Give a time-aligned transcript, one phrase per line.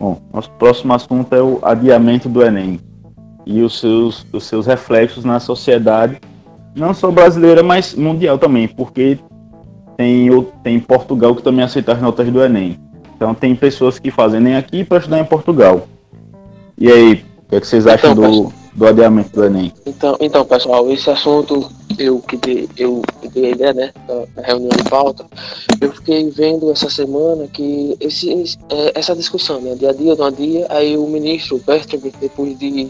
[0.00, 2.80] Bom, nosso próximo assunto é o adiamento do Enem
[3.44, 6.18] e os seus, os seus reflexos na sociedade,
[6.74, 9.18] não só brasileira, mas mundial também, porque
[9.98, 10.30] tem,
[10.62, 12.78] tem Portugal que também aceita as notas do Enem.
[13.14, 15.86] Então tem pessoas que fazem nem aqui para estudar em Portugal.
[16.78, 19.72] E aí, o que, é que vocês acham então, do, do adiamento do Enem?
[19.86, 23.02] Então, então pessoal, esse assunto eu que dei, eu
[23.32, 23.92] dei a ideia, né,
[24.34, 25.26] da reunião de pauta,
[25.80, 30.30] eu fiquei vendo essa semana que esse, é, essa discussão, né, dia a dia, não
[30.30, 32.88] dia, aí o ministro Bertrand, depois de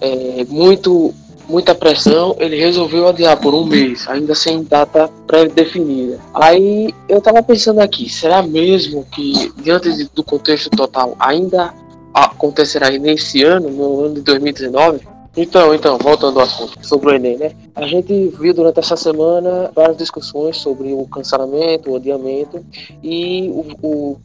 [0.00, 1.12] é, muito
[1.46, 6.18] muita pressão, ele resolveu adiar por um mês, ainda sem data pré-definida.
[6.32, 11.74] Aí eu tava pensando aqui, será mesmo que, diante do contexto total, ainda
[12.14, 15.13] acontecerá nesse ano, no ano de 2019?
[15.36, 17.52] Então, então, voltando ao assunto sobre o Enem, né?
[17.74, 22.64] A gente viu durante essa semana várias discussões sobre o cancelamento, o adiamento
[23.02, 24.20] e o, o,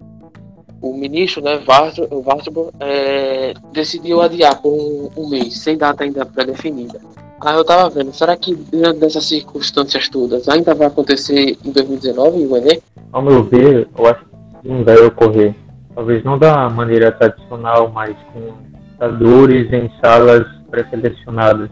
[0.82, 7.00] o ministro, né, Vartman, é, decidiu adiar por um, um, mês, sem data ainda pré-definida.
[7.42, 12.46] Aí eu tava vendo, será que diante dessas circunstâncias todas ainda vai acontecer em 2019
[12.46, 12.82] o Enem?
[13.12, 14.24] Ao meu ver, eu acho
[14.62, 15.56] que não vai ocorrer.
[15.96, 21.70] Talvez não da maneira tradicional, mas com computadores em salas pré-selecionadas.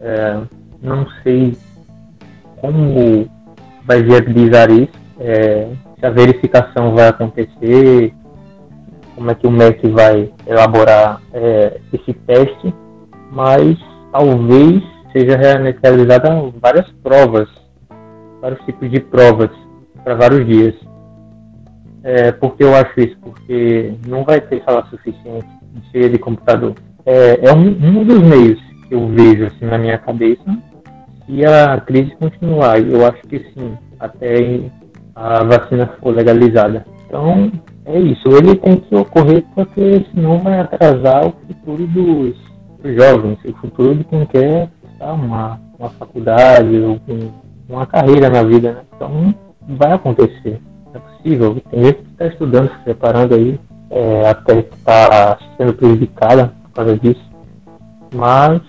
[0.00, 0.40] É,
[0.82, 1.56] não sei
[2.60, 3.28] como
[3.84, 8.14] vai viabilizar isso, é, se a verificação vai acontecer,
[9.14, 12.74] como é que o MEC vai elaborar é, esse teste,
[13.30, 13.76] mas
[14.10, 17.48] talvez seja realizada várias provas,
[18.40, 19.50] vários tipos de provas
[20.02, 20.74] para vários dias.
[22.04, 23.16] É, por que eu acho isso?
[23.20, 25.46] Porque não vai ter sala suficiente
[25.92, 26.74] cheia de computador
[27.06, 30.44] é, é um, um dos meios que eu vejo assim, na minha cabeça.
[31.26, 34.60] Se a crise continuar, eu acho que sim, até
[35.14, 36.84] a vacina for legalizada.
[37.06, 37.50] Então,
[37.84, 38.28] é isso.
[38.28, 42.36] Ele tem que ocorrer porque senão vai atrasar o futuro dos,
[42.96, 44.68] jovens, o futuro de quem quer
[45.00, 47.00] uma, uma faculdade ou
[47.68, 48.72] uma carreira na vida.
[48.72, 48.80] Né?
[48.96, 49.34] Então,
[49.68, 50.60] vai acontecer.
[50.94, 51.56] É possível.
[51.70, 53.58] Tem gente que está estudando, se preparando aí,
[53.90, 57.22] é, até está sendo prejudicada por causa disso.
[58.14, 58.60] Mas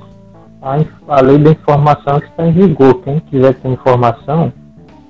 [0.62, 0.78] a,
[1.08, 3.02] a lei da informação está em vigor.
[3.02, 4.52] Quem quiser ter informação,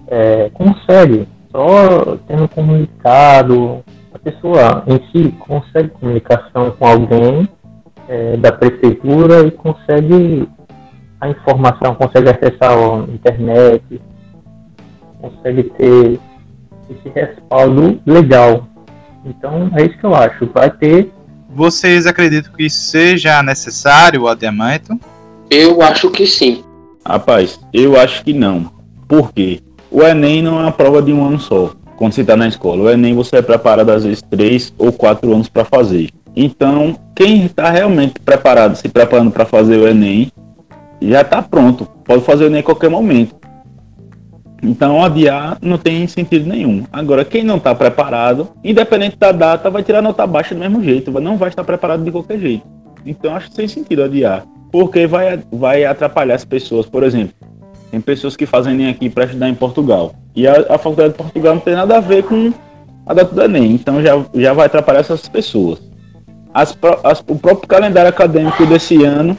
[0.08, 1.28] é, consegue.
[1.52, 3.84] Só tendo comunicado,
[4.14, 7.48] a pessoa em si consegue comunicação com alguém
[8.08, 10.48] é, da prefeitura e consegue
[11.22, 14.02] a informação, consegue acessar a internet,
[15.22, 16.20] consegue ter
[16.90, 18.68] esse respaldo legal.
[19.24, 20.48] Então é isso que eu acho.
[20.48, 21.14] Vai ter
[21.56, 25.00] vocês acreditam que seja necessário o adiamento?
[25.50, 26.64] Eu acho que sim.
[27.06, 28.72] Rapaz, eu acho que não.
[29.08, 29.60] Por quê?
[29.92, 31.72] O Enem não é uma prova de um ano só.
[31.96, 35.32] Quando você está na escola, o Enem você é preparado às vezes três ou quatro
[35.34, 36.10] anos para fazer.
[36.36, 40.32] Então, quem está realmente preparado, se preparando para fazer o Enem,
[41.00, 41.86] já está pronto.
[42.04, 43.36] Pode fazer o Enem a qualquer momento.
[44.64, 46.86] Então adiar não tem sentido nenhum.
[46.92, 51.12] Agora, quem não está preparado, independente da data, vai tirar nota baixa do mesmo jeito,
[51.20, 52.66] não vai estar preparado de qualquer jeito.
[53.06, 54.46] Então acho sem sentido adiar.
[54.72, 57.36] Porque vai, vai atrapalhar as pessoas, por exemplo.
[57.92, 60.16] Tem pessoas que fazem nem aqui para estudar em Portugal.
[60.34, 62.52] E a, a faculdade de Portugal não tem nada a ver com
[63.06, 63.74] a data do Enem.
[63.74, 65.80] Então já, já vai atrapalhar essas pessoas.
[66.54, 69.36] As, as, o próprio calendário acadêmico desse ano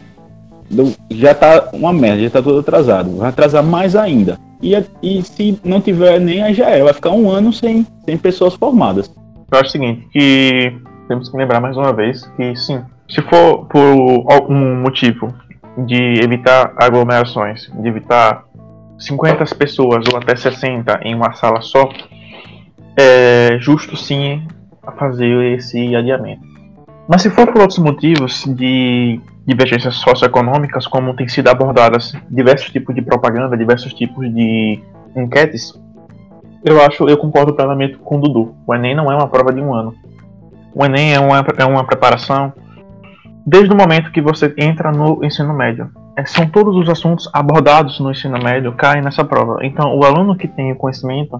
[0.70, 3.16] do, já está uma merda, já está todo atrasado.
[3.16, 4.38] Vai atrasar mais ainda.
[4.64, 8.16] E, e se não tiver nem a já é, vai ficar um ano sem, sem
[8.16, 9.14] pessoas formadas.
[9.52, 10.74] Eu acho o seguinte, que
[11.06, 15.34] temos que lembrar mais uma vez que sim, se for por algum motivo
[15.86, 18.44] de evitar aglomerações, de evitar
[18.98, 21.90] 50 pessoas ou até 60 em uma sala só,
[22.96, 24.46] é justo sim
[24.98, 26.42] fazer esse adiamento.
[27.06, 32.94] Mas se for por outros motivos de divergências socioeconômicas, como tem sido abordadas diversos tipos
[32.94, 34.80] de propaganda, diversos tipos de
[35.14, 35.78] enquetes,
[36.64, 38.54] eu acho, eu concordo plenamente com o Dudu.
[38.66, 39.94] O Enem não é uma prova de um ano.
[40.74, 42.52] O Enem é uma, é uma preparação
[43.46, 45.90] desde o momento que você entra no ensino médio.
[46.16, 49.58] É, são todos os assuntos abordados no ensino médio caem nessa prova.
[49.62, 51.38] Então, o aluno que tem o conhecimento,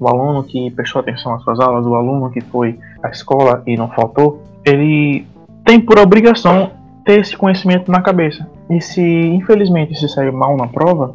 [0.00, 3.76] o aluno que prestou atenção às suas aulas, o aluno que foi à escola e
[3.76, 5.26] não faltou, ele
[5.64, 6.70] tem por obrigação
[7.06, 8.46] ter esse conhecimento na cabeça.
[8.68, 11.14] E se infelizmente se sair mal na prova,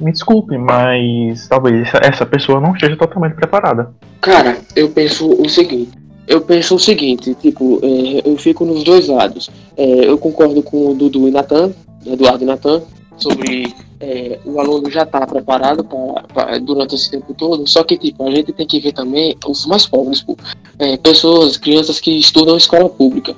[0.00, 3.94] me desculpe, mas talvez essa pessoa não esteja totalmente preparada.
[4.20, 5.92] Cara, eu penso o seguinte.
[6.26, 9.50] Eu penso o seguinte, tipo, é, eu fico nos dois lados.
[9.76, 11.70] É, eu concordo com o Dudu e Natan,
[12.06, 12.80] Eduardo e Natan,
[13.18, 17.84] sobre é, o aluno já estar tá preparado pra, pra, durante esse tempo todo, só
[17.84, 20.36] que tipo, a gente tem que ver também os mais pobres, pô.
[20.78, 23.34] é, pessoas, crianças que estudam em escola pública,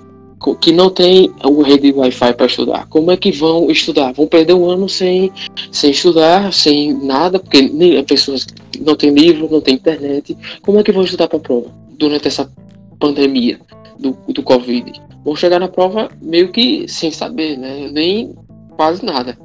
[0.55, 2.87] que não tem o rede Wi-Fi para estudar.
[2.89, 4.13] Como é que vão estudar?
[4.13, 5.33] Vão perder um ano sem,
[5.73, 10.37] sem estudar, sem nada, porque nem- pessoas que não têm livro, não têm internet.
[10.63, 11.67] Como é que vão estudar para a prova
[11.99, 12.51] durante essa
[12.99, 13.59] pandemia
[13.99, 15.01] do, do Covid?
[15.25, 17.89] Vão chegar na prova meio que sem saber, né?
[17.91, 18.35] Nem
[18.77, 19.37] quase nada.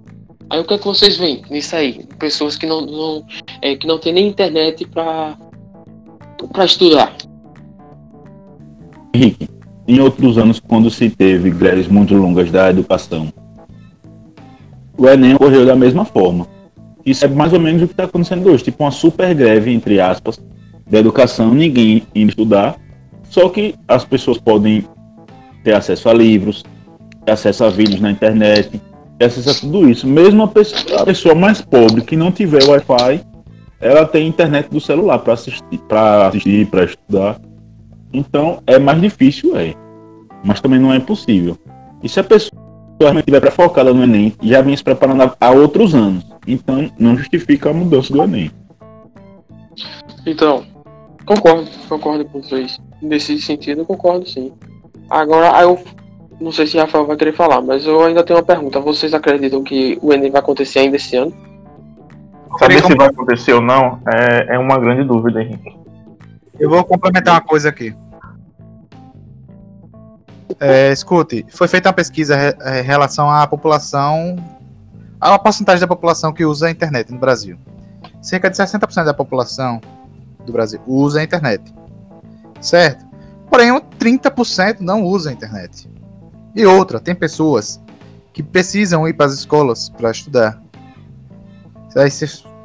[0.49, 2.05] Aí o que é que vocês veem nisso aí?
[2.19, 3.25] Pessoas que não, não,
[3.61, 5.37] é, que não tem nem internet para
[6.65, 7.15] estudar.
[9.13, 9.47] Henrique,
[9.87, 13.31] em outros anos, quando se teve greves muito longas da educação,
[14.97, 16.47] o Enem ocorreu da mesma forma.
[17.05, 19.99] Isso é mais ou menos o que está acontecendo hoje, tipo uma super greve, entre
[19.99, 20.39] aspas,
[20.89, 22.75] da educação, ninguém indo estudar,
[23.29, 24.85] só que as pessoas podem
[25.63, 26.63] ter acesso a livros,
[27.25, 28.81] ter acesso a vídeos na internet,
[29.17, 30.05] ter acesso a tudo isso.
[30.05, 33.21] Mesmo a pessoa, a pessoa mais pobre que não tiver Wi-Fi,
[33.79, 37.39] ela tem internet do celular para assistir, para assistir, para estudar.
[38.13, 39.73] Então é mais difícil, é.
[40.43, 41.57] Mas também não é impossível.
[42.03, 42.51] E se a pessoa
[42.99, 46.25] realmente estiver focada no Enem, já vem se preparando há- há outros anos.
[46.47, 48.51] Então não justifica a mudança do Enem.
[50.25, 50.63] Então,
[51.25, 52.79] concordo, concordo com vocês.
[53.01, 54.51] Nesse sentido, eu concordo sim.
[55.09, 55.79] Agora, eu
[56.39, 58.79] não sei se o Rafael vai querer falar, mas eu ainda tenho uma pergunta.
[58.79, 61.33] Vocês acreditam que o Enem vai acontecer ainda esse ano?
[62.59, 65.75] Saber se vai acontecer ou não é, é uma grande dúvida, Henrique.
[66.59, 67.95] Eu vou complementar uma coisa aqui.
[70.59, 74.35] É, escute, foi feita uma pesquisa re- em relação à população,
[75.19, 77.57] à porcentagem da população que usa a internet no Brasil.
[78.21, 79.81] Cerca de 60% da população
[80.45, 81.73] do Brasil usa a internet.
[82.59, 83.05] Certo?
[83.49, 85.89] Porém, um 30% não usa a internet.
[86.55, 87.81] E outra, tem pessoas
[88.33, 90.61] que precisam ir para as escolas para estudar.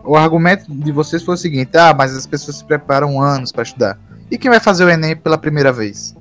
[0.04, 3.64] O argumento de vocês foi o seguinte: ah, mas as pessoas se preparam anos para
[3.64, 3.98] estudar.
[4.30, 6.14] E quem vai fazer o Enem pela primeira vez?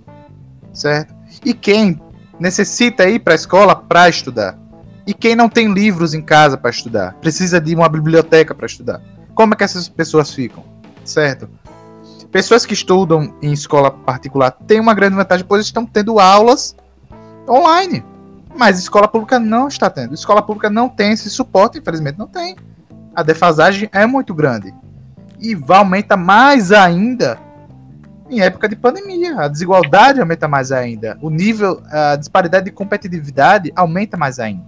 [0.73, 1.14] Certo?
[1.45, 2.01] E quem
[2.39, 4.57] necessita ir para a escola para estudar?
[5.05, 7.13] E quem não tem livros em casa para estudar?
[7.21, 8.99] Precisa de uma biblioteca para estudar?
[9.35, 10.63] Como é que essas pessoas ficam?
[11.03, 11.47] Certo?
[12.31, 16.75] Pessoas que estudam em escola particular têm uma grande vantagem, pois estão tendo aulas
[17.47, 18.03] online.
[18.57, 20.15] Mas escola pública não está tendo.
[20.15, 22.55] Escola pública não tem esse suporte, infelizmente não tem.
[23.15, 24.73] A defasagem é muito grande.
[25.39, 27.39] E vai aumentar mais ainda
[28.29, 29.41] em época de pandemia.
[29.41, 31.17] A desigualdade aumenta mais ainda.
[31.21, 34.63] O nível, a disparidade de competitividade aumenta mais ainda.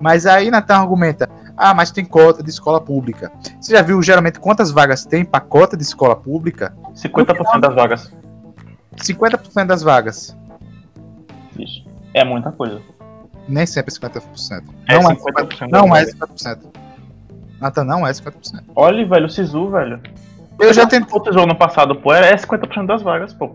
[0.00, 3.30] Mas aí Natan argumenta: ah, mas tem cota de escola pública.
[3.60, 6.74] Você já viu geralmente quantas vagas tem para cota de escola pública?
[6.94, 8.12] 50% das vagas.
[8.96, 10.36] 50% das vagas.
[11.58, 11.84] Isso.
[12.14, 12.80] É muita coisa.
[13.48, 14.64] Nem sempre é 50%.
[14.88, 16.14] É Não é 50% das Não é vagas.
[16.14, 16.58] 50%.
[17.60, 18.64] Natan, não é 50%.
[18.74, 20.00] Olha, velho, o Sisu, velho.
[20.60, 21.16] Eu já tentei.
[21.16, 23.52] O Tesouro no passado, pô, é 50% das vagas, pô.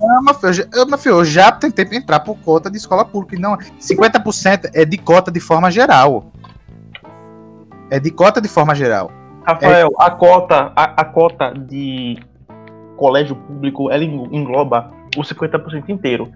[0.00, 3.40] Não, meu filho, eu já- eu, já tentei entrar por cota de escola pública.
[3.40, 6.30] Não, 50% é de cota de forma geral.
[7.90, 9.10] É de cota de forma geral.
[9.46, 12.18] Rafael, a cota, a, a cota de
[12.96, 16.30] colégio público, ela en- engloba o 50% inteiro.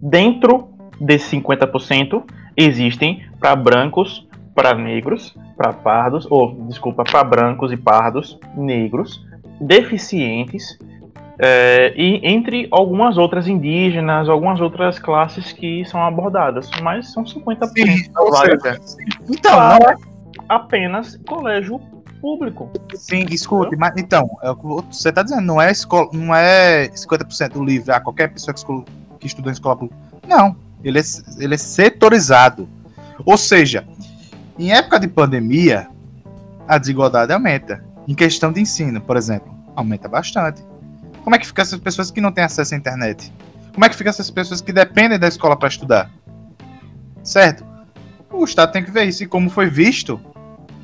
[0.00, 0.68] Dentro
[1.00, 2.22] desse 50%
[2.56, 9.25] existem para brancos, para negros, para pardos, ou desculpa, para brancos e pardos, negros,
[9.60, 10.78] deficientes,
[11.38, 17.58] é, e entre algumas outras indígenas, algumas outras classes que são abordadas, mas são 50%
[17.58, 19.96] das ou vagas seja, então, não para
[20.48, 21.78] apenas colégio
[22.20, 22.70] público.
[22.94, 24.52] Sim, escute, mas então, é
[24.90, 28.84] você tá dizendo, não é escola, não é 50% livre a qualquer pessoa que, escola,
[29.20, 30.00] que estudou em escola pública.
[30.26, 31.02] Não, ele é,
[31.38, 32.68] ele é setorizado.
[33.24, 33.86] Ou seja,
[34.58, 35.88] em época de pandemia,
[36.66, 37.84] a desigualdade aumenta.
[38.06, 40.64] Em questão de ensino, por exemplo, aumenta bastante.
[41.24, 43.32] Como é que fica essas pessoas que não têm acesso à internet?
[43.74, 46.10] Como é que fica essas pessoas que dependem da escola para estudar?
[47.22, 47.66] Certo?
[48.30, 49.24] O Estado tem que ver isso.
[49.24, 50.20] E como foi visto,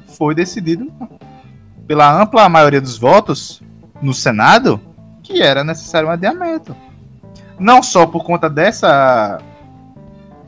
[0.07, 0.93] foi decidido
[1.87, 3.62] pela ampla maioria dos votos
[4.00, 4.81] no Senado
[5.23, 6.76] que era necessário um adiamento.
[7.59, 9.38] Não só por conta dessa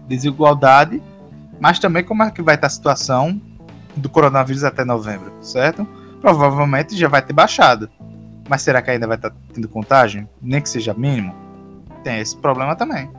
[0.08, 1.02] desigualdade,
[1.60, 3.40] mas também como é que vai estar a situação
[3.96, 5.86] do coronavírus até novembro, certo?
[6.24, 7.86] Provavelmente já vai ter baixado.
[8.48, 10.26] Mas será que ainda vai estar tendo contágio?
[10.40, 11.34] Nem que seja mínimo?
[12.02, 13.10] Tem esse problema também.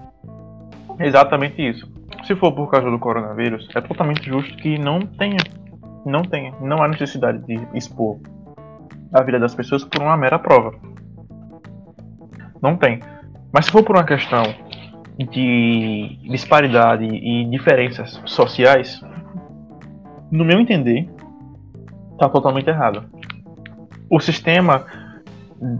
[0.99, 1.87] Exatamente isso.
[2.25, 5.37] Se for por causa do coronavírus, é totalmente justo que não tenha.
[6.03, 6.51] Não tenha.
[6.59, 8.17] Não há necessidade de expor
[9.13, 10.73] a vida das pessoas por uma mera prova.
[12.59, 13.01] Não tem.
[13.53, 14.41] Mas se for por uma questão
[15.19, 18.99] de disparidade e diferenças sociais,
[20.31, 21.07] no meu entender,
[22.17, 23.05] tá totalmente errado.
[24.09, 24.85] O sistema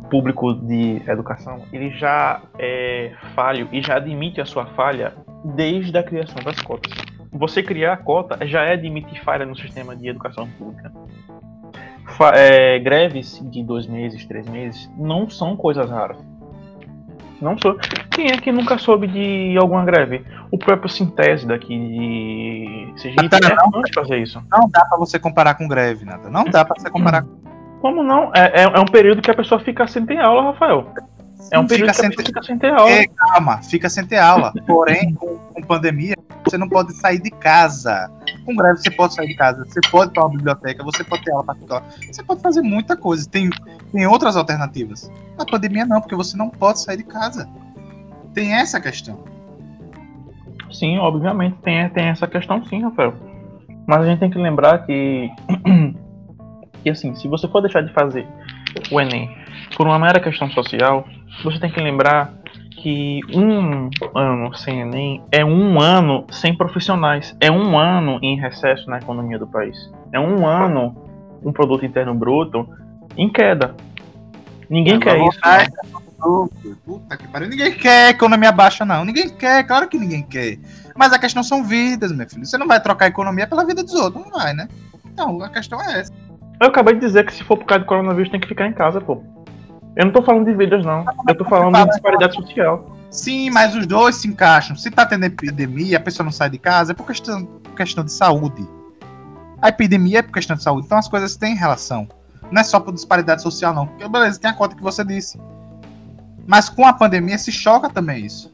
[0.10, 5.14] público de educação, ele já é falho e já admite a sua falha
[5.44, 6.94] desde a criação das cotas.
[7.32, 10.92] Você criar a cota já é admitir falha no sistema de educação pública.
[12.18, 16.18] Fa é, greves de dois meses, três meses, não são coisas raras.
[17.42, 17.78] Não sou.
[18.12, 20.24] Quem é que nunca soube de alguma greve?
[20.52, 23.80] O próprio Sintese daqui de CGI é não.
[23.80, 24.42] antes de fazer isso.
[24.52, 26.30] Não dá pra você comparar com greve, nada.
[26.30, 27.30] Não dá pra você comparar com
[27.82, 28.32] Como não?
[28.34, 30.94] É, é, é um período que a pessoa fica sem ter aula, Rafael.
[31.52, 32.90] É um período Fica que sem fica sem ter aula.
[32.90, 34.52] É, calma, fica sem ter aula.
[34.66, 38.10] Porém, com, com pandemia, você não pode sair de casa.
[38.46, 39.64] Com greve, você pode sair de casa.
[39.66, 41.84] Você pode ir para uma biblioteca, você pode ter aula particular.
[42.12, 43.30] Você pode fazer muita coisa.
[43.30, 43.50] Tem,
[43.92, 45.12] tem outras alternativas.
[45.38, 47.48] Na pandemia, não, porque você não pode sair de casa.
[48.34, 49.24] Tem essa questão.
[50.72, 53.14] Sim, obviamente tem, tem essa questão sim, Rafael.
[53.88, 55.30] Mas a gente tem que lembrar que,
[56.84, 58.28] que assim, se você for deixar de fazer
[58.92, 59.30] o Enem
[59.78, 61.08] por uma mera questão social,
[61.44, 62.34] você tem que lembrar
[62.72, 68.90] que um ano sem Enem é um ano sem profissionais, é um ano em recesso
[68.90, 70.96] na economia do país, é um ano
[71.44, 72.68] um produto interno bruto
[73.18, 73.76] em queda.
[74.70, 75.40] Ninguém quer isso.
[75.44, 75.68] Ai,
[76.86, 77.50] Puta que pariu.
[77.50, 79.06] Ninguém quer economia baixa, não.
[79.06, 80.58] Ninguém quer, claro que ninguém quer.
[80.96, 82.46] Mas a questão são vidas, meu filho.
[82.46, 84.68] Você não vai trocar economia pela vida dos outros, não vai, né?
[85.06, 86.14] Então, a questão é essa.
[86.60, 88.74] Eu acabei de dizer que se for por causa do coronavírus tem que ficar em
[88.74, 89.22] casa, pô.
[89.96, 91.06] Eu não tô falando de vidas, não.
[91.28, 92.86] Eu tô falando de disparidade social.
[93.10, 94.76] Sim, mas os dois se encaixam.
[94.76, 97.74] Se tá tendo epidemia e a pessoa não sai de casa, é por questão, por
[97.74, 98.68] questão de saúde.
[99.62, 100.86] A epidemia é por questão de saúde.
[100.86, 102.08] Então as coisas têm relação.
[102.52, 103.88] Não é só por disparidade social, não.
[103.88, 105.40] Porque, beleza, tem a conta que você disse.
[106.46, 108.54] Mas com a pandemia se choca também isso.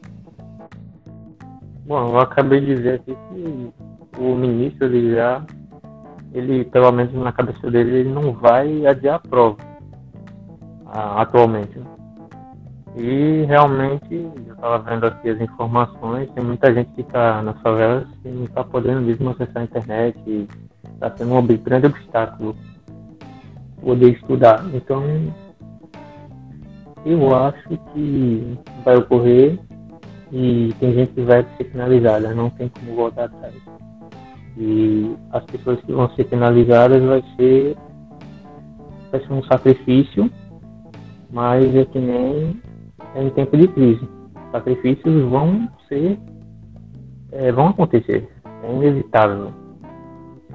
[1.84, 3.72] Bom, eu acabei de dizer aqui que
[4.16, 5.44] o ministro ele já,
[6.32, 9.71] ele, pelo menos na cabeça dele, ele não vai adiar a prova
[10.92, 11.78] atualmente.
[11.78, 11.86] né?
[12.96, 18.06] E realmente, eu estava vendo aqui as informações, tem muita gente que está nas favelas
[18.24, 20.46] e não está podendo mesmo acessar a internet
[21.02, 22.54] está sendo um grande obstáculo
[23.80, 24.64] poder estudar.
[24.72, 25.02] Então,
[27.04, 29.58] eu acho que vai ocorrer
[30.30, 33.54] e tem gente que vai ser penalizada, não tem como voltar atrás.
[34.56, 37.76] E as pessoas que vão ser penalizadas vai ser,
[39.10, 40.30] vai ser um sacrifício,
[41.32, 42.60] mas é que nem
[43.14, 44.08] é em tempo de crise.
[44.52, 46.18] Sacrifícios vão ser,
[47.32, 48.28] é, vão acontecer,
[48.62, 49.52] é inevitável.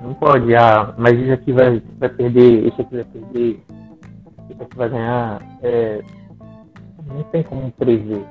[0.02, 3.60] Não pode, ah, mas esse aqui vai, vai perder, esse aqui vai perder,
[4.50, 5.42] esse aqui vai ganhar.
[5.64, 6.02] É,
[7.08, 8.24] não tem como prever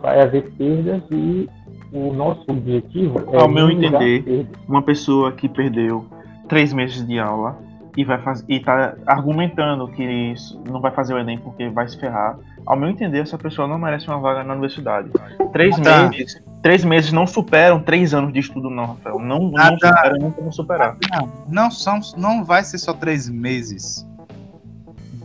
[0.00, 1.48] vai haver perdas e
[1.92, 4.46] o nosso objetivo é Ao meu entender.
[4.68, 6.04] Uma pessoa que perdeu
[6.48, 7.58] três meses de aula
[7.96, 11.88] e vai fazer e tá argumentando que isso não vai fazer o Enem porque vai
[11.88, 12.36] se ferrar.
[12.66, 15.10] Ao meu entender, essa pessoa não merece uma vaga na universidade.
[15.52, 16.08] Três Tá.
[16.08, 19.18] meses, três meses não superam três anos de estudo, não, Rafael.
[19.18, 19.76] Não, não Nada.
[19.76, 20.96] superam, não como superar.
[21.12, 24.06] Não, não, são, não vai ser só três meses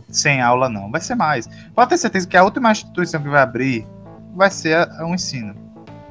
[0.08, 0.90] sem aula, não.
[0.90, 1.48] Vai ser mais.
[1.74, 3.86] Pode ter certeza que a última instituição que vai abrir
[4.34, 5.54] vai ser o ensino.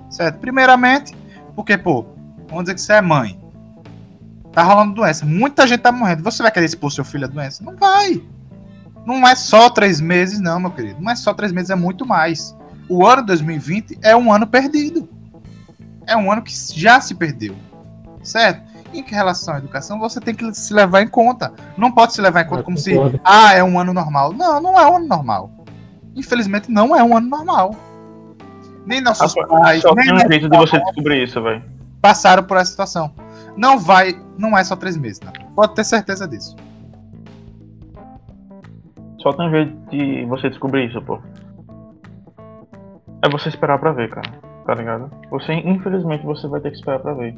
[0.10, 0.39] Certo?
[0.39, 1.16] Primeiramente,
[1.56, 2.06] porque, pô,
[2.48, 3.39] vamos dizer que você é mãe.
[4.60, 5.25] Tá rolando doença.
[5.25, 6.22] Muita gente tá morrendo.
[6.22, 7.63] Você vai querer expor seu filho à doença?
[7.63, 8.22] Não vai.
[9.06, 11.01] Não é só três meses, não, meu querido.
[11.01, 12.54] Não é só três meses, é muito mais.
[12.89, 15.08] O ano 2020 é um ano perdido.
[16.06, 17.56] É um ano que já se perdeu.
[18.22, 18.62] Certo?
[18.94, 21.54] Em relação à educação, você tem que se levar em conta.
[21.78, 24.34] Não pode se levar em conta Eu como se, ah, é um ano normal.
[24.34, 25.51] Não, não é um ano normal.
[26.18, 27.75] Infelizmente, não é um ano normal.
[28.86, 31.63] Nem nossos pais, Só nem tem um jeito de você descobrir isso, velho.
[32.01, 33.10] passaram por essa situação.
[33.56, 35.34] Não vai, não é só três meses, não.
[35.56, 36.56] Pode ter certeza disso.
[39.20, 41.20] Só tem um jeito de você descobrir isso, pô.
[43.22, 44.32] É você esperar pra ver, cara.
[44.65, 45.12] Tá ligado?
[45.29, 47.38] Você, infelizmente, você vai ter que esperar pra ver.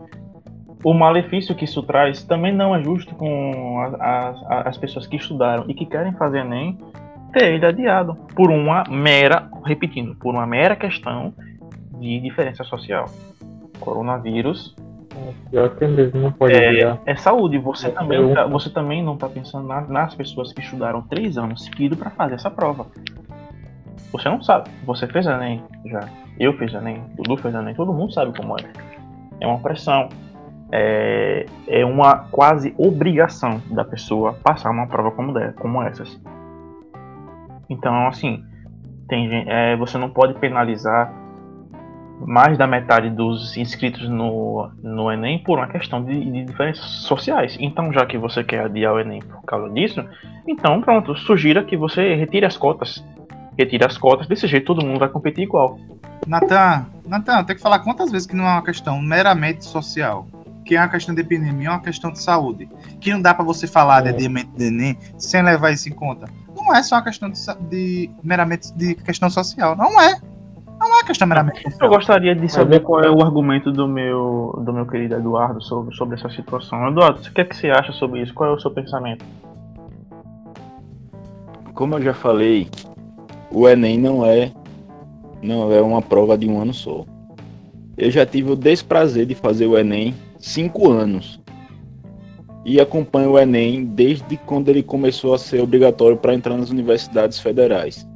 [0.84, 5.16] O malefício que isso traz também não é justo com as, as, as pessoas que
[5.16, 6.78] estudaram e que querem fazer Enem
[7.32, 8.16] ter ele adiado.
[8.36, 11.34] Por uma mera, repetindo, por uma mera questão
[12.00, 13.10] de diferença social.
[13.80, 14.76] Coronavírus
[15.50, 17.58] Pior que mesmo não pode é, é saúde.
[17.58, 21.02] Você É, também, eu- tá, você também não tá pensando na- nas pessoas que estudaram
[21.02, 22.88] três anos seguidos para fazer essa prova.
[24.12, 24.70] Você não sabe.
[24.86, 26.02] Você fez Enem já.
[26.40, 27.04] Eu fiz Enem.
[27.16, 27.74] Dudu fez Enem.
[27.76, 28.64] Todo mundo sabe como é.
[29.40, 30.10] É uma pressão.
[30.72, 36.20] É, é uma quase obrigação da pessoa passar uma prova como, de, como essas.
[37.70, 38.44] Então, assim,
[39.08, 41.12] tem, é, você não pode penalizar
[42.26, 47.58] mais da metade dos inscritos no, no Enem por uma questão de, de diferenças sociais.
[47.60, 50.04] Então, já que você quer adiar o Enem por causa disso,
[50.48, 53.04] então pronto, sugira que você retire as cotas.
[53.58, 55.78] Retire as cotas, desse jeito todo mundo vai competir igual.
[56.28, 60.28] Natan, Natan, tem que falar quantas vezes que não é uma questão meramente social,
[60.64, 63.44] que é uma questão de epidemia, é uma questão de saúde, que não dá para
[63.44, 66.28] você falar de adiamento do Enem sem levar isso em conta.
[66.56, 70.20] Não é só uma questão de, de meramente de questão social, não é.
[71.02, 74.86] É questão meramente Eu gostaria de saber qual é o argumento do meu, do meu
[74.86, 76.88] querido Eduardo sobre, sobre essa situação.
[76.88, 78.34] Eduardo, o que, é que você acha sobre isso?
[78.34, 79.26] Qual é o seu pensamento?
[81.74, 82.70] Como eu já falei,
[83.50, 84.52] o Enem não é
[85.42, 87.04] não é uma prova de um ano só.
[87.98, 91.42] Eu já tive o desprazer de fazer o Enem cinco anos
[92.64, 97.40] e acompanho o Enem desde quando ele começou a ser obrigatório para entrar nas universidades
[97.40, 98.08] federais.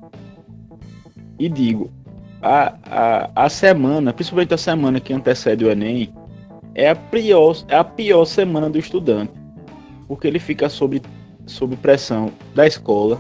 [1.39, 1.89] E digo,
[2.45, 6.13] a, a, a semana, principalmente a semana que antecede o Enem,
[6.75, 9.33] é a pior, é a pior semana do estudante,
[10.07, 11.01] porque ele fica sob,
[11.47, 13.19] sob pressão da escola,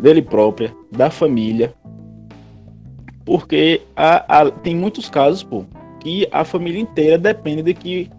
[0.00, 1.72] dele própria, da família,
[3.24, 5.64] porque a, a, tem muitos casos, pô,
[6.00, 8.10] que a família inteira depende de que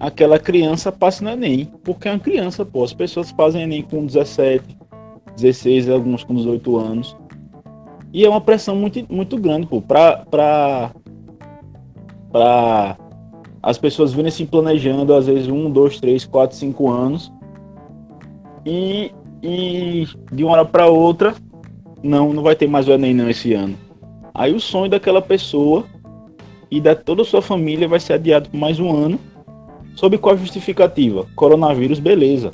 [0.00, 4.04] aquela criança passe no Enem, porque é uma criança, pô, as pessoas fazem Enem com
[4.06, 4.76] 17,
[5.36, 7.16] 16, alguns com 18 anos,
[8.12, 10.90] e é uma pressão muito, muito grande, pô, pra, pra,
[12.30, 12.96] pra
[13.62, 17.32] as pessoas virem se planejando, às vezes, um, dois, três, quatro, cinco anos,
[18.66, 21.34] e, e de uma hora para outra,
[22.02, 23.76] não, não vai ter mais o Enem não esse ano.
[24.34, 25.84] Aí o sonho daquela pessoa
[26.70, 29.18] e da toda a sua família vai ser adiado por mais um ano,
[29.94, 31.26] sob qual justificativa?
[31.34, 32.50] Coronavírus, beleza.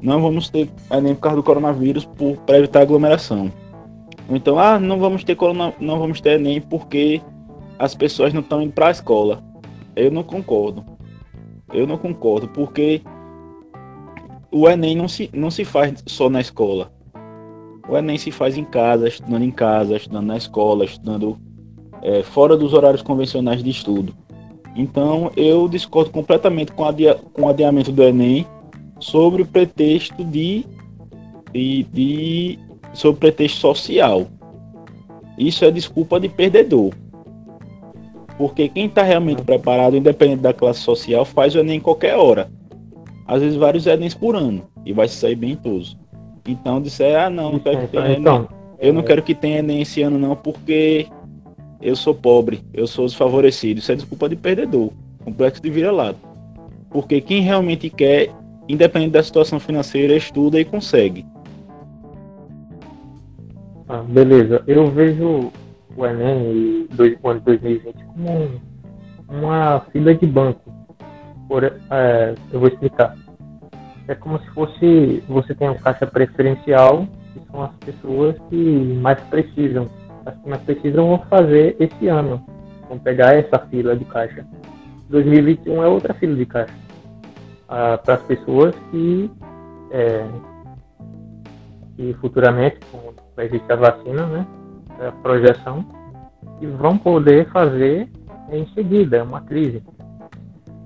[0.00, 2.08] Não vamos ter Enem por causa do coronavírus
[2.46, 3.52] para evitar aglomeração.
[4.30, 7.20] Então, ah, não vamos ter corona, não vamos ter Enem porque
[7.78, 9.42] as pessoas não estão indo para a escola.
[9.96, 10.84] Eu não concordo.
[11.72, 13.02] Eu não concordo, porque
[14.50, 16.92] o Enem não se, não se faz só na escola.
[17.88, 21.36] O Enem se faz em casa, estudando em casa, estudando na escola, estudando
[22.02, 24.14] é, fora dos horários convencionais de estudo.
[24.76, 28.46] Então eu discordo completamente com, adia, com o adiamento do Enem
[29.00, 30.64] sobre o pretexto de,
[31.52, 32.58] de, de
[32.92, 34.26] sobre o pretexto social.
[35.38, 36.92] Isso é desculpa de perdedor.
[38.36, 42.50] Porque quem está realmente preparado, independente da classe social, faz o Enem em qualquer hora.
[43.26, 44.62] Às vezes vários Enems por ano.
[44.84, 45.96] E vai se sair bem todos.
[46.46, 48.48] Então disser, ah não, não quero que tenha Então.
[48.78, 51.06] Eu não quero que tenha Enem esse ano não, porque
[51.82, 53.78] eu sou pobre, eu sou desfavorecido.
[53.78, 54.90] Isso é desculpa de perdedor.
[55.22, 56.16] Complexo de vira-lado.
[56.90, 58.30] Porque quem realmente quer,
[58.68, 61.26] independente da situação financeira, estuda e consegue.
[63.92, 64.62] Ah, beleza.
[64.68, 65.50] Eu vejo
[65.96, 66.88] o Enem e
[67.20, 68.60] o ano de 2020 como um-
[69.28, 70.72] uma fila de banco.
[71.48, 73.16] Por, é, eu vou explicar.
[74.06, 78.56] É como se fosse você tem um caixa preferencial, que são as pessoas que
[79.02, 79.88] mais precisam.
[80.24, 82.40] As que mais precisam vão fazer esse ano.
[82.88, 84.46] Vão pegar essa fila de caixa.
[85.08, 86.74] 2021 é outra fila de caixa.
[87.66, 89.30] para as pessoas que,
[89.92, 90.26] é,
[91.96, 94.46] que futuramente, com vai existir a vacina, né?
[95.00, 95.84] É a projeção,
[96.60, 98.06] e vão poder fazer
[98.52, 99.82] em seguida, é uma crise.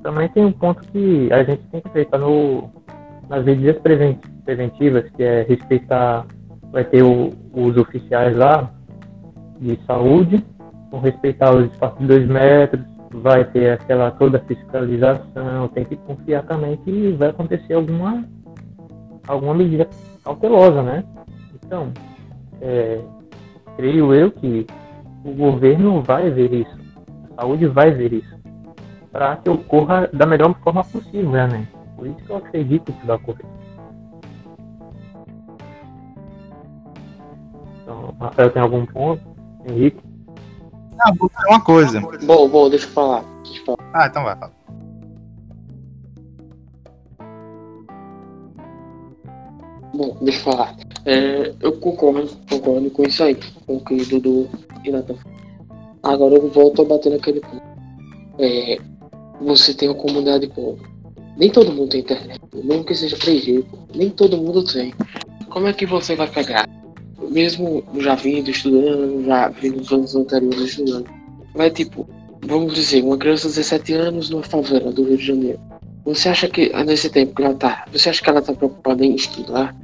[0.03, 2.71] Também tem um ponto que a gente tem que aceitar no,
[3.29, 6.27] nas medidas preven- preventivas, que é respeitar,
[6.71, 8.71] vai ter o- os oficiais lá
[9.59, 10.45] de saúde,
[10.91, 16.45] vão respeitar os espaços de dois metros, vai ter aquela toda fiscalização, tem que confiar
[16.45, 18.25] também que vai acontecer alguma,
[19.27, 19.89] alguma medida
[20.23, 21.05] cautelosa, né?
[21.65, 21.93] Então,
[22.61, 23.01] é,
[23.77, 24.67] creio eu que
[25.25, 26.79] o governo vai ver isso,
[27.33, 28.35] a saúde vai ver isso,
[29.11, 31.67] para que ocorra da melhor forma possível, né?
[31.97, 33.47] Por isso que eu acredito que vai ocorrer.
[37.83, 39.23] Então, Rafael tem algum ponto?
[39.67, 40.03] Henrique?
[41.01, 42.01] Ah, vou dizer uma coisa.
[42.25, 43.25] Bom, bom, deixa eu falar.
[43.45, 43.91] Deixa eu falar.
[43.93, 44.53] Ah, então vai, fala.
[49.95, 50.75] Bom, deixa eu falar.
[51.07, 53.37] É, eu concordo, concordo com isso aí,
[53.67, 54.49] com o que o Dudu
[54.85, 55.19] e falaram.
[56.03, 57.63] Agora eu volto a bater naquele ponto.
[58.39, 58.79] É,
[59.41, 60.83] você tem uma comunidade pobre.
[61.37, 63.79] Nem todo mundo tem internet, mesmo que seja 3G, pô.
[63.95, 64.95] nem todo mundo tem.
[65.49, 66.69] Como é que você vai pegar?
[67.31, 71.07] Mesmo já vindo estudando, já vindo nos anos anteriores estudando,
[71.55, 72.09] vai tipo,
[72.47, 75.61] vamos dizer, uma criança de 17 anos numa favela do Rio de Janeiro.
[76.05, 79.05] Você acha que ah, nesse tempo que ela tá, você acha que ela tá preocupada
[79.05, 79.75] em estudar?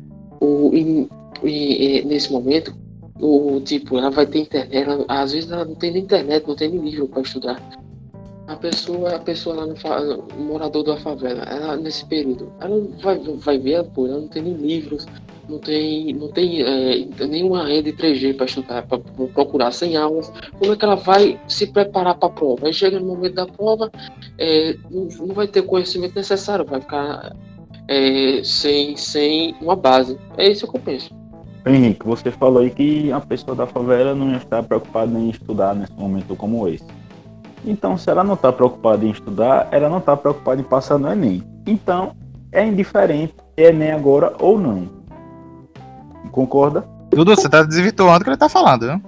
[0.72, 1.08] Em-
[1.44, 2.74] em- nesse momento,
[3.22, 6.56] Ou, tipo, ela vai ter internet, ela, às vezes ela não tem nem internet, não
[6.56, 7.60] tem nem livro para estudar.
[8.46, 9.74] A pessoa, a pessoa lá no,
[10.38, 14.42] no morador da favela, ela nesse período, ela vai, vai ver, pô, ela não tem
[14.42, 15.06] nem livros,
[15.46, 20.32] não tem, não tem é, nenhuma rede 3G para estudar, para procurar sem aulas.
[20.58, 22.68] Como é que ela vai se preparar para a prova?
[22.68, 23.92] Aí chega no momento da prova,
[24.38, 27.36] é, não, não vai ter o conhecimento necessário, vai ficar
[27.90, 30.16] é, sem, sem uma base.
[30.38, 31.12] É isso que eu penso.
[31.66, 35.92] Henrique, você falou aí que a pessoa da favela não está preocupada em estudar nesse
[35.92, 36.86] momento como esse.
[37.66, 41.10] Então, se ela não está preocupada em estudar, ela não está preocupada em passar no
[41.10, 41.42] Enem.
[41.66, 42.12] Então,
[42.52, 44.88] é indiferente se é Enem agora ou não.
[46.30, 46.86] Concorda?
[47.10, 49.02] Dudu, você tá desvirtuando o que ele tá falando, viu?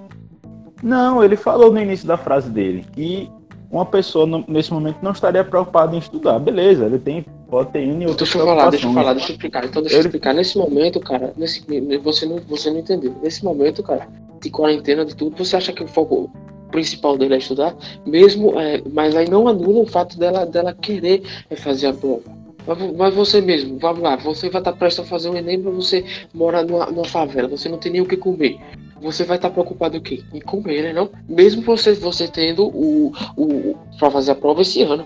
[0.83, 3.31] Não, ele falou no início da frase dele que
[3.71, 6.37] uma pessoa nesse momento não estaria preocupada em estudar.
[6.37, 7.25] Beleza, ele tem,
[7.65, 9.65] ter N outras Deixa eu falar, deixa eu falar, deixa eu explicar.
[9.65, 10.33] Então deixa eu explicar.
[10.33, 11.63] Nesse momento, cara, nesse,
[12.01, 13.15] você, não, você não entendeu.
[13.21, 14.07] Nesse momento, cara,
[14.41, 16.31] de quarentena, de tudo, você acha que o foco
[16.71, 17.75] principal dele é estudar?
[18.05, 22.23] Mesmo, é, mas aí não anula o fato dela, dela querer é, fazer a prova.
[22.65, 25.71] Mas, mas você mesmo, vamos lá, você vai estar prestes a fazer um Enem pra
[25.71, 28.57] você morar numa, numa favela, você não tem nem o que comer.
[29.01, 30.23] Você vai estar preocupado o quê?
[30.33, 30.93] Em comer, né?
[30.93, 31.09] Não?
[31.27, 33.75] Mesmo você, você tendo o, o.
[33.99, 35.05] pra fazer a prova esse ano.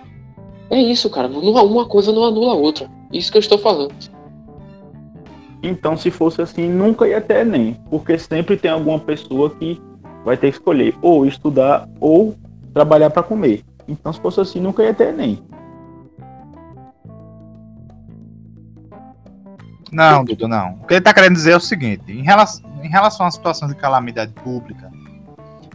[0.70, 1.28] É isso, cara.
[1.28, 2.90] Uma coisa não anula a outra.
[3.12, 3.94] Isso que eu estou falando.
[5.64, 7.80] Então, se fosse assim, nunca ia ter Enem.
[7.90, 9.82] Porque sempre tem alguma pessoa que
[10.26, 12.36] vai ter que escolher ou estudar ou
[12.74, 13.64] trabalhar para comer.
[13.88, 15.42] Então, se fosse assim, nunca ia ter Enem.
[19.92, 20.74] Não, Dudu, não.
[20.82, 23.70] O que ele tá querendo dizer é o seguinte: em relação, em relação à situação
[23.70, 24.92] de calamidade pública,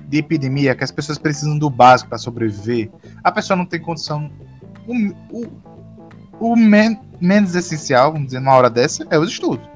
[0.06, 2.90] de epidemia, que as pessoas precisam do básico para sobreviver,
[3.24, 4.30] a pessoa não tem condição.
[4.86, 4.94] O,
[5.30, 9.68] o, o men- menos essencial, vamos dizer, numa hora dessa, é os estudos.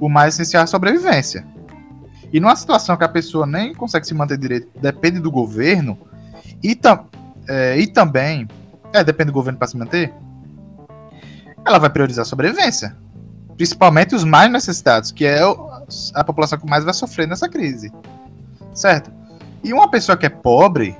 [0.00, 1.46] O mais essencial é a sobrevivência.
[2.32, 5.96] E numa situação que a pessoa nem consegue se manter direito, depende do governo,
[6.62, 7.06] e, tam,
[7.48, 8.48] é, e também.
[8.92, 10.12] É, depende do governo para se manter.
[11.64, 12.96] Ela vai priorizar a sobrevivência
[13.56, 15.40] principalmente os mais necessitados, que é
[16.14, 17.92] a população que mais vai sofrer nessa crise.
[18.74, 19.10] Certo?
[19.64, 20.96] E uma pessoa que é pobre,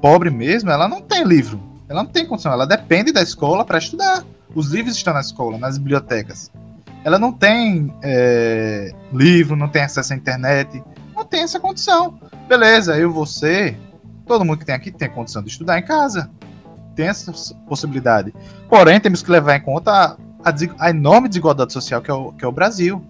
[0.00, 1.60] pobre mesmo, ela não tem livro.
[1.88, 4.24] Ela não tem condição, ela depende da escola para estudar.
[4.54, 6.50] Os livros estão na escola, nas bibliotecas.
[7.04, 10.82] Ela não tem é, livro, não tem acesso à internet,
[11.14, 12.18] não tem essa condição.
[12.48, 13.76] Beleza, eu, você,
[14.26, 16.30] todo mundo que tem aqui tem condição de estudar em casa.
[16.94, 17.32] Tem essa
[17.68, 18.34] possibilidade.
[18.68, 22.44] Porém, temos que levar em conta a, a enorme desigualdade social que é, o, que
[22.44, 23.02] é o Brasil.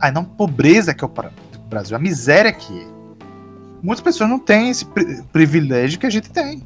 [0.00, 1.12] A enorme pobreza que é o
[1.68, 2.86] Brasil, a miséria que é.
[3.82, 6.62] Muitas pessoas não têm esse pri- privilégio que a gente tem.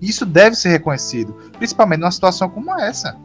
[0.00, 3.16] Isso deve ser reconhecido, principalmente numa situação como essa.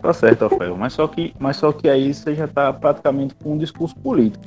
[0.00, 0.76] Tá certo, Rafael.
[0.76, 4.44] Mas só que, mas só que aí você já tá praticamente com um discurso político.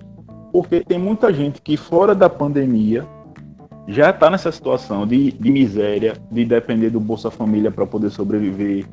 [0.52, 3.06] Porque tem muita gente que fora da pandemia
[3.88, 8.86] já tá nessa situação de, de miséria, de depender do Bolsa Família para poder sobreviver,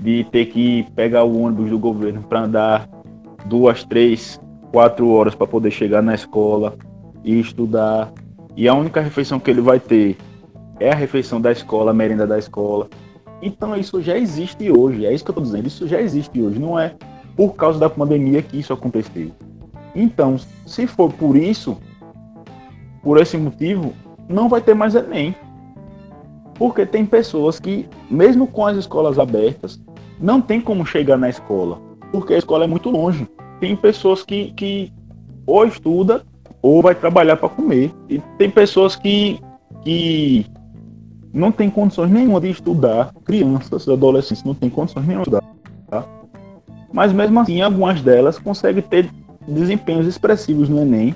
[0.00, 2.88] de ter que pegar o ônibus do governo para andar
[3.44, 4.40] duas, três,
[4.72, 6.74] quatro horas para poder chegar na escola
[7.22, 8.12] e estudar.
[8.56, 10.16] E a única refeição que ele vai ter
[10.82, 12.88] é a refeição da escola, a merenda da escola.
[13.40, 16.58] Então isso já existe hoje, é isso que eu tô dizendo, isso já existe hoje,
[16.58, 16.94] não é
[17.36, 19.30] por causa da pandemia que isso aconteceu.
[19.94, 21.76] Então, se for por isso,
[23.02, 23.92] por esse motivo,
[24.28, 25.34] não vai ter mais Enem.
[26.54, 29.80] Porque tem pessoas que, mesmo com as escolas abertas,
[30.20, 31.80] não tem como chegar na escola,
[32.12, 33.28] porque a escola é muito longe.
[33.58, 34.92] Tem pessoas que, que
[35.46, 36.22] ou estuda
[36.60, 37.92] ou vai trabalhar para comer.
[38.08, 39.40] E tem pessoas que,
[39.82, 40.46] que
[41.32, 45.44] não tem condições nenhuma de estudar, crianças, adolescentes não têm condições nenhuma de estudar.
[45.88, 46.04] tá?
[46.92, 49.10] Mas mesmo assim, algumas delas conseguem ter
[49.48, 51.14] desempenhos expressivos no Enem,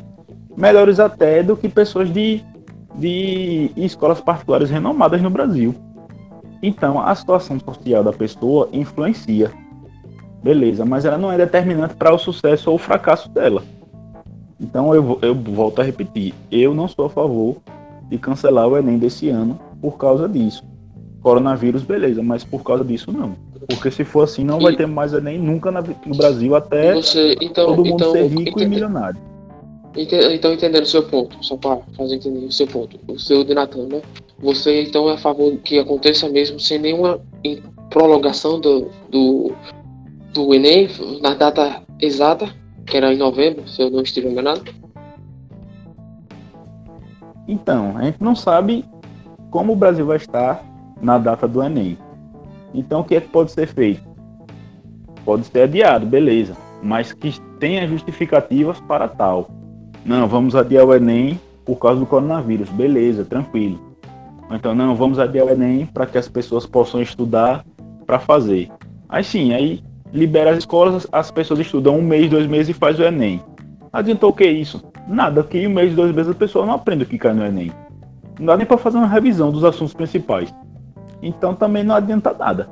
[0.57, 2.43] melhores até do que pessoas de,
[2.95, 5.75] de escolas particulares renomadas no Brasil.
[6.63, 9.53] Então, a situação social da pessoa influencia.
[10.43, 13.63] Beleza, mas ela não é determinante para o sucesso ou o fracasso dela.
[14.59, 17.57] Então, eu, eu volto a repetir: eu não sou a favor
[18.09, 20.63] de cancelar o Enem desse ano por causa disso.
[21.23, 23.35] Coronavírus, beleza, mas por causa disso não.
[23.69, 26.95] Porque se for assim, não vai E- ter mais Enem nunca na- no Brasil até
[26.95, 29.21] Você, então, todo mundo então, ser rico e milionário.
[29.97, 33.43] ente- então, entendendo o seu ponto, só para fazer entender o seu ponto, o seu
[33.43, 34.03] de Natan, né?
[34.39, 37.19] Você então é a favor que aconteça mesmo sem nenhuma
[37.91, 39.53] prolongação do, do,
[40.33, 40.89] do Enem
[41.23, 42.49] na data exata,
[42.87, 44.63] que era em novembro, se eu não estiver enganado.
[47.49, 48.85] Então, a gente não sabe
[49.51, 50.63] como o Brasil vai estar
[51.01, 51.99] na data do Enem.
[52.75, 54.03] Então, o que é que pode ser feito?
[55.25, 56.57] Pode ser adiado, beleza.
[56.83, 59.49] Mas que tenha justificativas para tal.
[60.05, 62.69] Não, vamos adiar o Enem por causa do coronavírus.
[62.71, 63.81] Beleza, tranquilo.
[64.51, 67.65] Então, não, vamos adiar o Enem para que as pessoas possam estudar
[68.07, 68.71] para fazer.
[69.09, 69.83] Aí sim, aí
[70.13, 73.43] libera as escolas, as pessoas estudam um mês, dois meses e faz o Enem.
[73.93, 74.83] Adiantou o que isso?
[75.09, 77.73] Nada, que um mês, dois meses a pessoa não aprende o que cai no Enem.
[78.39, 80.53] Não dá nem para fazer uma revisão dos assuntos principais.
[81.23, 82.69] Então também não adianta nada.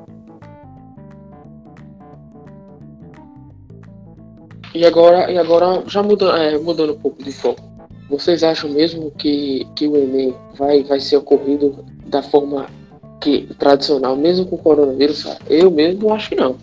[4.74, 7.62] E agora, e agora já mudando, é, mudando um pouco de foco,
[8.10, 12.66] vocês acham mesmo que, que o Enem vai, vai ser ocorrido da forma
[13.20, 15.24] que tradicional, mesmo com o coronavírus?
[15.48, 16.56] Eu mesmo acho que não.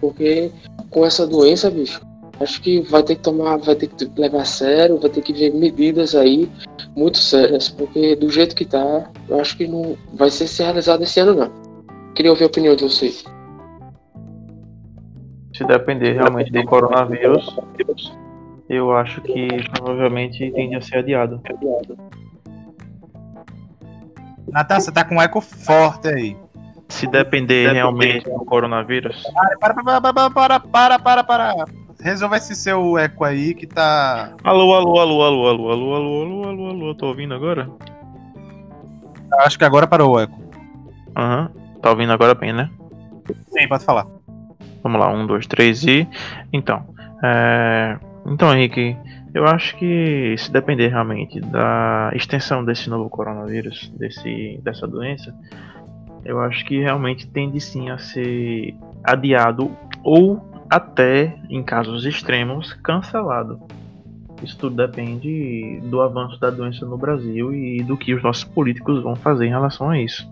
[0.00, 0.50] Porque
[0.88, 2.00] com essa doença, bicho,
[2.40, 5.32] acho que vai ter que tomar, vai ter que levar a sério, vai ter que
[5.32, 6.48] ver medidas aí
[6.98, 11.20] muito sérias, porque do jeito que tá, eu acho que não vai ser realizado esse
[11.20, 11.52] ano não.
[12.14, 13.24] Queria ouvir a opinião de vocês
[15.58, 17.56] se depender realmente do coronavírus,
[18.68, 21.42] eu acho que provavelmente tende a ser adiado.
[24.52, 26.36] Natan, você tá com um eco forte aí.
[26.88, 29.22] Se depender realmente do coronavírus.
[29.58, 31.64] Para, para, para, para, para, para, para.
[32.00, 34.32] Resolva esse seu eco aí que tá.
[34.44, 37.68] Alô, alô, alô, alô, alô, alô, alô, alô, alô, alô, tô ouvindo agora?
[39.40, 40.38] Acho que agora parou o eco.
[41.16, 41.80] Aham, uhum.
[41.80, 42.70] tá ouvindo agora bem, né?
[43.48, 44.06] Sim, pode falar.
[44.82, 46.08] Vamos lá, um, dois, três e.
[46.52, 46.86] Então.
[47.22, 47.98] É...
[48.24, 48.96] Então, Henrique,
[49.34, 55.34] eu acho que se depender realmente da extensão desse novo coronavírus, desse, dessa doença,
[56.24, 59.70] eu acho que realmente tende sim a ser adiado
[60.02, 63.60] ou até, em casos extremos, cancelado.
[64.42, 69.02] Isso tudo depende do avanço da doença no Brasil e do que os nossos políticos
[69.02, 70.28] vão fazer em relação a isso.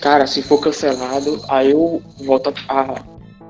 [0.00, 2.94] Cara, se for cancelado, aí eu volto a,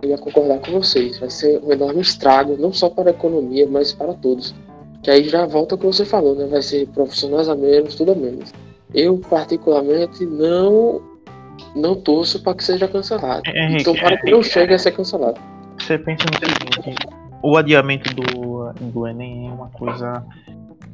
[0.03, 1.18] eu ia concordar com vocês.
[1.18, 4.55] Vai ser um enorme estrago, não só para a economia, mas para todos.
[5.03, 6.47] Que aí já volta o que você falou, né?
[6.47, 8.53] Vai ser profissionais a menos, tudo a menos.
[8.92, 11.03] Eu, particularmente, não
[11.74, 13.42] não torço para que seja cancelado.
[13.46, 15.40] Henrique, então, para que não chegue a ser cancelado.
[15.78, 17.06] Você pensa no seguinte:
[17.42, 20.24] o adiamento do, do Enem é uma coisa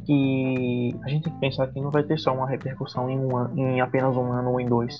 [0.06, 3.20] que a gente tem que pensar que não vai ter só uma repercussão em,
[3.60, 4.98] em apenas um ano ou em dois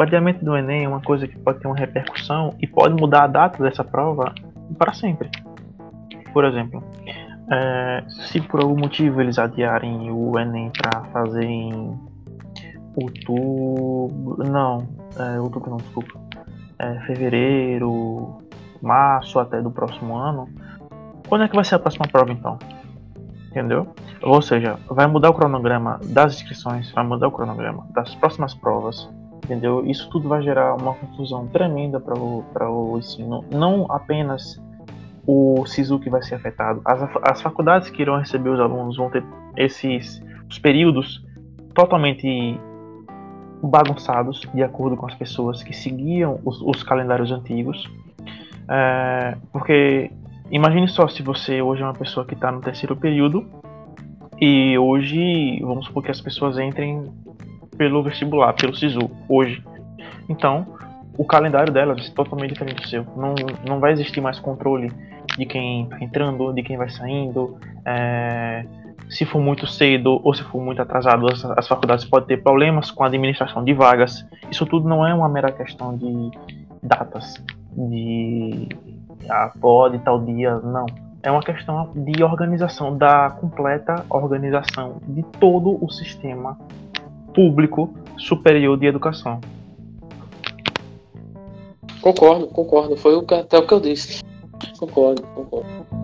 [0.00, 3.24] o adiamento do Enem é uma coisa que pode ter uma repercussão e pode mudar
[3.24, 4.34] a data dessa prova
[4.78, 5.28] para sempre.
[6.32, 6.82] Por exemplo,
[7.52, 11.98] é, se por algum motivo eles adiarem o Enem para fazer em
[13.02, 14.44] outubro.
[14.44, 16.20] Não, é, outubro não, desculpa.
[16.78, 18.38] É, fevereiro,
[18.80, 20.48] março até do próximo ano.
[21.28, 22.58] Quando é que vai ser a próxima prova então?
[23.50, 23.88] Entendeu?
[24.22, 29.08] Ou seja, vai mudar o cronograma das inscrições, vai mudar o cronograma das próximas provas
[29.50, 29.84] entendeu?
[29.84, 32.44] Isso tudo vai gerar uma confusão tremenda para o,
[32.92, 33.44] o ensino.
[33.50, 34.62] Não apenas
[35.26, 39.10] o SISU que vai ser afetado, as, as faculdades que irão receber os alunos vão
[39.10, 39.24] ter
[39.56, 41.24] esses os períodos
[41.74, 42.58] totalmente
[43.62, 47.88] bagunçados de acordo com as pessoas que seguiam os, os calendários antigos.
[48.68, 50.10] É, porque
[50.50, 53.46] imagine só se você hoje é uma pessoa que está no terceiro período
[54.40, 57.10] e hoje vamos supor que as pessoas entrem
[57.76, 59.62] pelo vestibular, pelo SISU, hoje.
[60.28, 60.66] Então,
[61.16, 63.04] o calendário delas é totalmente diferente do seu.
[63.16, 63.34] Não,
[63.68, 64.90] não vai existir mais controle
[65.36, 67.58] de quem está entrando, de quem vai saindo.
[67.84, 68.64] É,
[69.10, 72.90] se for muito cedo ou se for muito atrasado, as, as, faculdades podem ter problemas
[72.90, 74.24] com a administração de vagas.
[74.50, 76.30] Isso tudo não é uma mera questão de
[76.80, 77.34] datas,
[77.72, 78.68] de
[79.28, 80.86] ah, pode tal dia, não.
[81.22, 86.56] É uma questão de organização, da completa organização de todo o sistema
[87.34, 89.40] público superior de educação.
[92.00, 92.96] Concordo, concordo.
[92.96, 94.22] Foi até o que eu disse.
[94.78, 95.99] Concordo, concordo.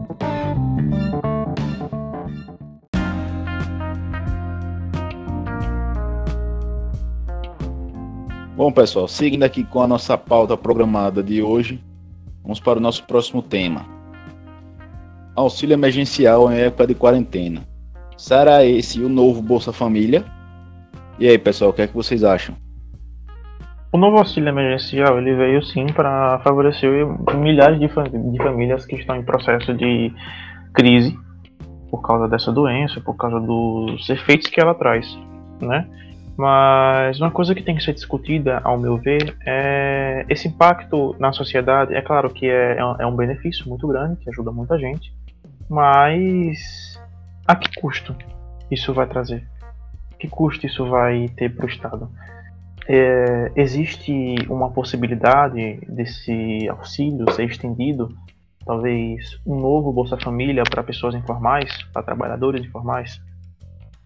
[8.57, 11.79] Bom, pessoal, seguindo aqui com a nossa pauta programada de hoje,
[12.43, 13.85] vamos para o nosso próximo tema.
[15.37, 17.61] Auxílio emergencial em época de quarentena.
[18.17, 20.25] Será esse o novo Bolsa Família?
[21.19, 22.55] E aí, pessoal, o que é que vocês acham?
[23.93, 29.17] O novo auxílio emergencial ele veio sim para favorecer milhares de, de famílias que estão
[29.17, 30.11] em processo de
[30.73, 31.15] crise
[31.91, 35.07] por causa dessa doença, por causa dos efeitos que ela traz,
[35.61, 35.87] né?
[36.37, 41.33] Mas uma coisa que tem que ser discutida, ao meu ver, é esse impacto na
[41.33, 41.95] sociedade.
[41.95, 45.13] É claro que é, é um benefício muito grande, que ajuda muita gente,
[45.69, 47.01] mas
[47.47, 48.15] a que custo
[48.71, 49.47] isso vai trazer?
[50.19, 52.11] que custo isso vai ter para o Estado?
[52.89, 58.09] é, existe uma possibilidade desse auxílio ser estendido,
[58.65, 63.21] talvez um novo Bolsa Família para pessoas informais, para trabalhadores informais?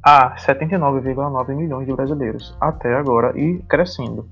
[0.04, 4.28] a 79,9 milhões de brasileiros até agora e crescendo.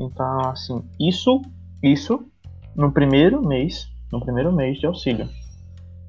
[0.00, 1.40] Então, assim, isso,
[1.80, 2.26] isso
[2.74, 5.28] no primeiro mês, no primeiro mês de auxílio.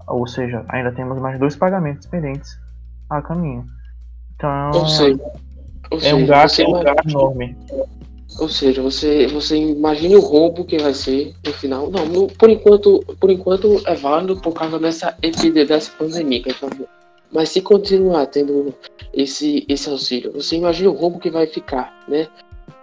[0.08, 2.58] Ou seja, ainda temos mais dois pagamentos pendentes
[3.10, 3.66] a caminho.
[4.36, 5.20] Então, ou seja,
[5.92, 7.58] ou é um gasto, um gasto enorme.
[8.40, 11.90] Ou seja, você, você imagine o rombo que vai ser no final.
[11.90, 16.44] Não, no, por enquanto, por enquanto é válido por causa dessa epidemia, dessa pandemia.
[16.46, 16.70] Então,
[17.32, 18.74] mas se continuar tendo
[19.14, 22.28] esse, esse auxílio, você imagina o rombo que vai ficar, né?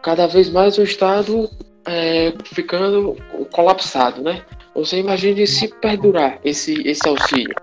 [0.02, 1.48] Cada vez mais o Estado
[1.86, 3.16] é, ficando
[3.52, 4.42] colapsado, né?
[4.74, 7.54] Você imagine se perdurar esse, esse auxílio.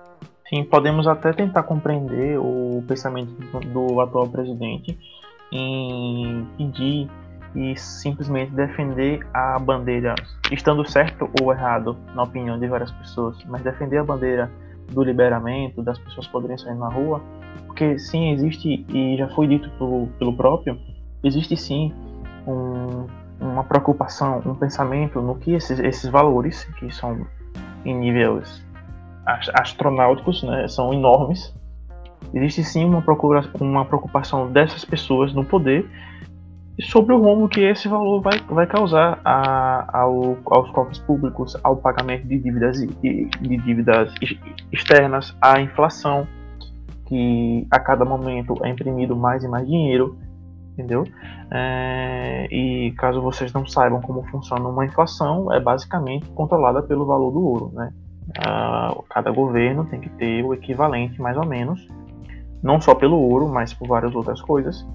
[0.47, 3.31] Sim, podemos até tentar compreender o pensamento
[3.67, 4.97] do atual presidente
[5.51, 7.09] em pedir
[7.55, 10.15] e simplesmente defender a bandeira,
[10.51, 14.51] estando certo ou errado, na opinião de várias pessoas, mas defender a bandeira
[14.89, 17.21] do liberamento, das pessoas poderem sair na rua,
[17.67, 20.77] porque sim, existe, e já foi dito pelo, pelo próprio,
[21.23, 21.93] existe sim
[22.47, 23.05] um,
[23.41, 27.25] uma preocupação, um pensamento no que esses, esses valores, que são
[27.83, 28.63] em níveis
[29.25, 31.53] astronáuticos, né, são enormes,
[32.33, 35.89] existe sim uma, procura, uma preocupação dessas pessoas no poder
[36.79, 41.77] sobre o rumo que esse valor vai, vai causar a, ao, aos cofres públicos, ao
[41.77, 44.13] pagamento de dívidas, de, de dívidas
[44.71, 46.27] externas, à inflação,
[47.07, 50.17] que a cada momento é imprimido mais e mais dinheiro,
[50.81, 51.05] entendeu?
[51.51, 57.31] É, e caso vocês não saibam como funciona uma inflação, é basicamente controlada pelo valor
[57.31, 57.91] do ouro, né?
[59.09, 61.85] cada governo tem que ter o equivalente, mais ou menos,
[62.63, 64.87] não só pelo ouro, mas por várias outras coisas,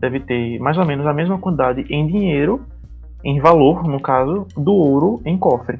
[0.00, 2.66] deve ter mais ou menos a mesma quantidade em dinheiro,
[3.22, 5.78] em valor, no caso, do ouro em cofre.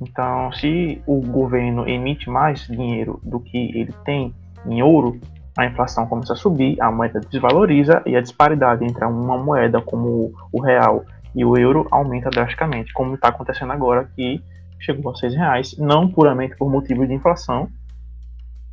[0.00, 4.32] Então, se o governo emite mais dinheiro do que ele tem
[4.66, 5.18] em ouro,
[5.58, 10.32] a inflação começa a subir, a moeda desvaloriza e a disparidade entre uma moeda como
[10.52, 14.40] o real e o euro aumenta drasticamente, como está acontecendo agora que
[14.78, 17.68] chegou a seis reais, não puramente por motivos de inflação,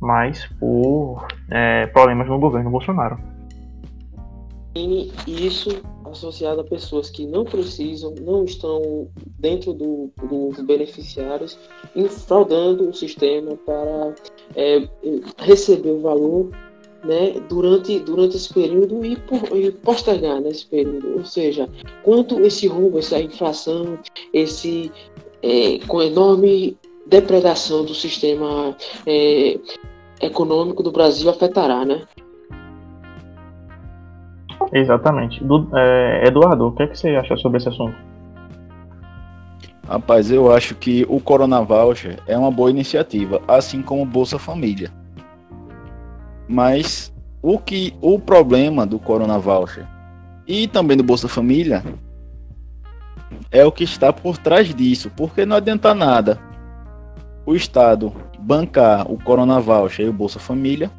[0.00, 3.18] mas por é, problemas no governo Bolsonaro.
[4.76, 9.08] E isso associado a pessoas que não precisam, não estão
[9.40, 11.58] dentro do, dos beneficiários,
[12.26, 14.14] fraudando o sistema para
[14.54, 14.88] é,
[15.38, 16.50] receber o valor
[17.06, 21.18] né, durante, durante esse período e, por, e postergar nesse período.
[21.18, 21.68] Ou seja,
[22.02, 23.98] quanto esse roubo, essa inflação,
[24.32, 24.92] esse
[25.42, 26.76] é, com enorme
[27.06, 28.76] depredação do sistema
[29.06, 29.58] é,
[30.20, 32.02] econômico do Brasil afetará, né?
[34.72, 35.42] Exatamente.
[35.44, 37.94] Du, é, Eduardo, o que, é que você acha sobre esse assunto?
[39.88, 44.36] Rapaz, eu acho que o Corona Voucher é uma boa iniciativa, assim como o Bolsa
[44.36, 44.90] Família.
[46.48, 49.86] Mas o que o problema do Corona Voucher
[50.46, 51.84] e também do Bolsa Família
[53.50, 56.40] é o que está por trás disso, porque não adianta nada
[57.44, 60.90] o Estado bancar o Corona Voucher e o Bolsa Família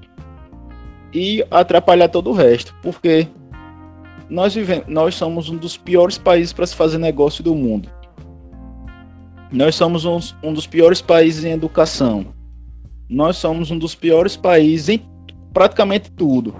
[1.13, 3.27] e atrapalhar todo o resto, porque
[4.29, 7.89] nós, vivemos, nós somos um dos piores países para se fazer negócio do mundo.
[9.51, 12.27] Nós somos um, um dos piores países em educação.
[13.09, 15.01] Nós somos um dos piores países em
[15.57, 16.53] praticamente tudo.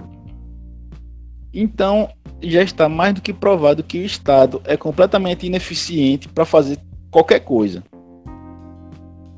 [1.54, 2.08] Então,
[2.42, 7.38] já está mais do que provado que o Estado é completamente ineficiente para fazer qualquer
[7.38, 7.84] coisa.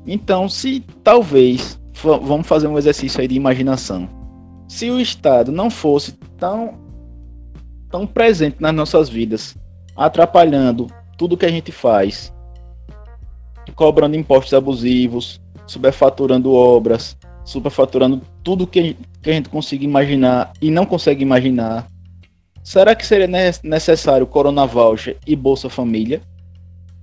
[0.03, 4.09] Então, se talvez, vamos fazer um exercício aí de imaginação.
[4.67, 6.79] Se o Estado não fosse tão,
[7.87, 9.55] tão presente nas nossas vidas,
[9.95, 10.87] atrapalhando
[11.19, 12.33] tudo que a gente faz,
[13.75, 20.85] cobrando impostos abusivos, superfaturando obras, superfaturando tudo que, que a gente consiga imaginar e não
[20.85, 21.87] consegue imaginar,
[22.63, 23.27] Será que seria
[23.63, 26.21] necessário Corona Voucher e Bolsa Família?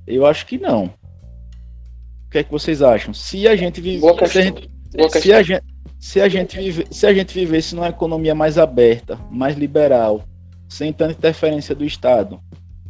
[0.06, 0.84] Eu acho que não.
[0.84, 3.12] O que é que vocês acham?
[3.12, 4.70] Se a gente vive, se a gente,
[5.18, 5.64] se a gente,
[5.98, 10.22] se a gente vive, se a gente vivesse numa economia mais aberta, mais liberal,
[10.68, 12.40] sem tanta interferência do Estado,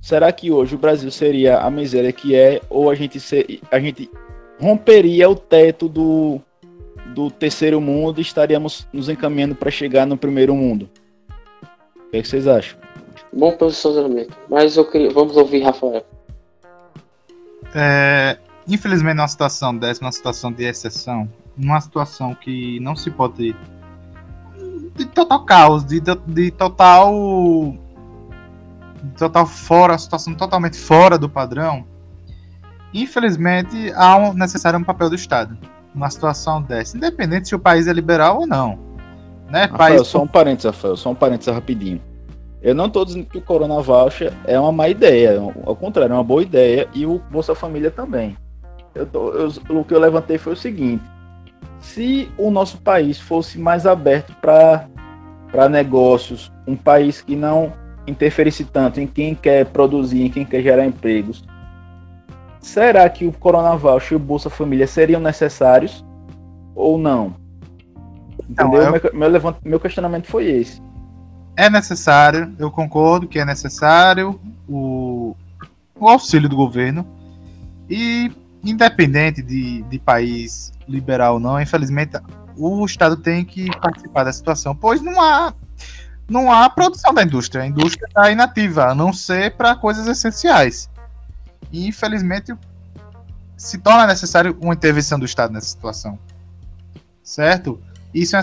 [0.02, 3.80] será que hoje o Brasil seria a miséria que é, ou a gente ser, a
[3.80, 4.10] gente
[4.60, 6.40] romperia o teto do,
[7.18, 10.88] do terceiro mundo e estaríamos nos encaminhando para chegar no primeiro mundo?
[11.96, 12.78] O que, é que vocês acham?
[13.32, 14.38] Bom posicionamento.
[14.48, 15.10] Mas eu queria.
[15.10, 16.06] Vamos ouvir Rafael.
[17.74, 18.38] É,
[18.68, 23.56] infelizmente, numa situação dessa, numa situação de exceção, numa situação que não se pode.
[24.94, 27.74] de total caos, de, de total.
[29.02, 31.84] De total fora, situação totalmente fora do padrão,
[32.94, 35.56] infelizmente há um, necessário um papel do Estado
[35.98, 38.78] numa situação dessa, independente se o país é liberal ou não.
[39.50, 39.64] Né?
[39.64, 40.06] Rafael, País...
[40.06, 42.00] só um parênteses, Rafael, só um parênteses rapidinho.
[42.62, 46.16] Eu não estou dizendo que o Corona Voucher é uma má ideia, ao contrário, é
[46.16, 48.36] uma boa ideia e o Bolsa Família também.
[48.94, 51.02] Eu tô, eu, o que eu levantei foi o seguinte:
[51.80, 57.72] se o nosso país fosse mais aberto para negócios, um país que não
[58.06, 61.44] interferisse tanto em quem quer produzir, em quem quer gerar empregos,
[62.60, 66.04] será que o Corona Voucher e o Bolsa Família seriam necessários
[66.74, 67.34] ou não?
[68.48, 68.82] Entendeu?
[68.82, 69.14] Eu...
[69.14, 70.82] Meu, meu, meu questionamento foi esse.
[71.56, 75.34] É necessário, eu concordo que é necessário o,
[75.98, 77.06] o auxílio do governo.
[77.90, 78.30] E
[78.62, 82.18] independente de, de país liberal ou não, infelizmente
[82.56, 85.54] o Estado tem que participar da situação, pois não há
[86.28, 87.62] não há produção da indústria.
[87.62, 90.90] A indústria está inativa, a não ser para coisas essenciais.
[91.72, 92.54] E infelizmente
[93.56, 96.18] se torna necessário uma intervenção do Estado nessa situação.
[97.22, 97.80] Certo?
[98.14, 98.40] Isso é,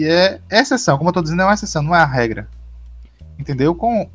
[0.00, 2.48] é exceção, como eu estou dizendo, é uma exceção, não é a regra.
[3.38, 3.74] Entendeu?
[3.74, 4.08] Com,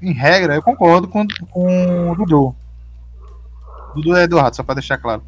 [0.00, 2.54] em regra, eu concordo com, com o Dudu.
[3.94, 5.22] Dudu é Eduardo, só para deixar claro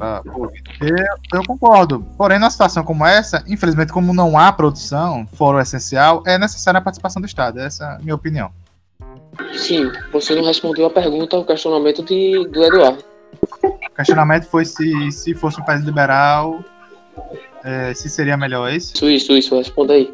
[0.80, 2.06] eu, eu concordo.
[2.16, 6.78] Porém, numa situação como essa, infelizmente, como não há produção, fora o essencial, é necessária
[6.78, 7.58] a participação do Estado.
[7.60, 8.52] Essa é a minha opinião.
[9.56, 13.04] Sim, você não respondeu a pergunta, o questionamento de, do Eduardo.
[13.62, 16.62] O questionamento foi se, se fosse um país liberal,
[17.64, 18.92] é, se seria melhor é isso?
[18.94, 20.12] Isso, isso, isso, responda aí.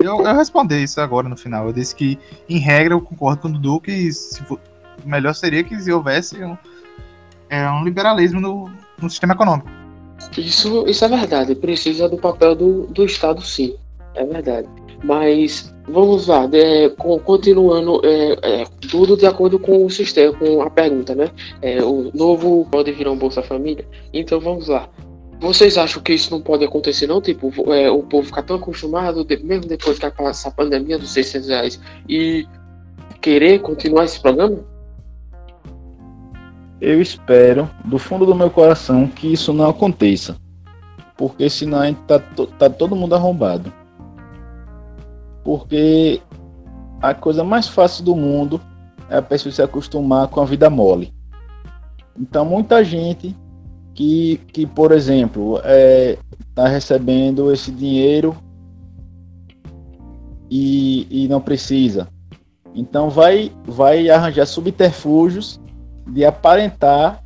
[0.00, 1.66] Eu, eu respondi isso agora no final.
[1.66, 4.60] Eu disse que, em regra, eu concordo com o Dudu que se for,
[5.04, 6.56] melhor seria que houvesse um,
[7.48, 9.68] é, um liberalismo no, no sistema econômico.
[10.36, 11.54] Isso, isso é verdade.
[11.54, 13.76] Precisa do papel do, do Estado, sim.
[14.14, 14.68] É verdade.
[15.04, 20.70] Mas vamos lá, é, continuando, é, é, tudo de acordo com o sistema, com a
[20.70, 21.30] pergunta, né?
[21.60, 23.86] É, o novo pode virar um Bolsa Família?
[24.12, 24.88] Então vamos lá.
[25.38, 27.20] Vocês acham que isso não pode acontecer, não?
[27.20, 31.48] Tipo, é, o povo ficar tão acostumado, mesmo depois que passar a pandemia dos 600
[31.48, 32.46] reais, e
[33.20, 34.64] querer continuar esse programa?
[36.80, 40.36] Eu espero, do fundo do meu coração, que isso não aconteça.
[41.14, 42.18] Porque senão a gente tá,
[42.58, 43.70] tá todo mundo arrombado.
[45.44, 46.20] Porque
[47.00, 48.60] a coisa mais fácil do mundo
[49.10, 51.12] é a pessoa se acostumar com a vida mole.
[52.18, 53.36] Então muita gente
[53.94, 56.18] que, que por exemplo, está é,
[56.54, 58.34] tá recebendo esse dinheiro
[60.50, 62.08] e, e não precisa.
[62.74, 65.60] Então vai, vai arranjar subterfúgios
[66.06, 67.22] de aparentar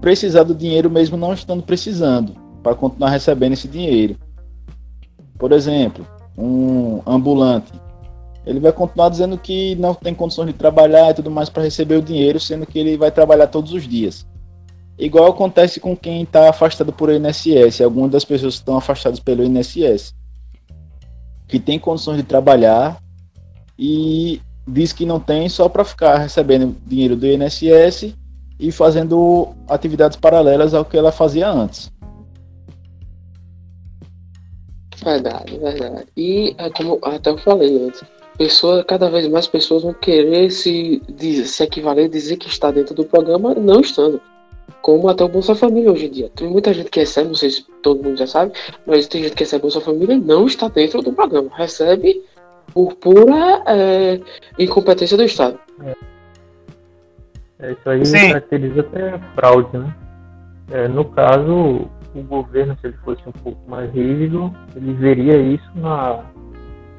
[0.00, 4.16] precisar do dinheiro mesmo não estando precisando, para continuar recebendo esse dinheiro.
[5.38, 6.06] Por exemplo,
[6.36, 7.72] um ambulante,
[8.46, 11.96] ele vai continuar dizendo que não tem condições de trabalhar e tudo mais para receber
[11.96, 14.26] o dinheiro, sendo que ele vai trabalhar todos os dias.
[14.98, 20.14] Igual acontece com quem está afastado por INSS, algumas das pessoas estão afastadas pelo INSS,
[21.48, 23.00] que tem condições de trabalhar
[23.78, 28.14] e diz que não tem só para ficar recebendo dinheiro do INSS
[28.58, 31.90] e fazendo atividades paralelas ao que ela fazia antes.
[35.04, 36.06] Verdade, verdade.
[36.16, 38.02] E é como até eu falei antes,
[38.38, 41.02] pessoa, cada vez mais pessoas vão querer se,
[41.44, 44.20] se equivaler, dizer que está dentro do programa, não estando.
[44.80, 46.30] Como até o Bolsa Família hoje em dia.
[46.34, 48.52] Tem muita gente que recebe, não sei se todo mundo já sabe,
[48.86, 51.50] mas tem gente que recebe Bolsa Família e não está dentro do programa.
[51.54, 52.22] Recebe
[52.72, 54.20] por pura é,
[54.58, 55.58] incompetência do Estado.
[57.60, 58.28] É, isso aí Sim.
[58.28, 59.94] caracteriza até fraude, né?
[60.70, 65.70] É, no caso, o governo, se ele fosse um pouco mais rígido, ele veria isso
[65.74, 66.24] na,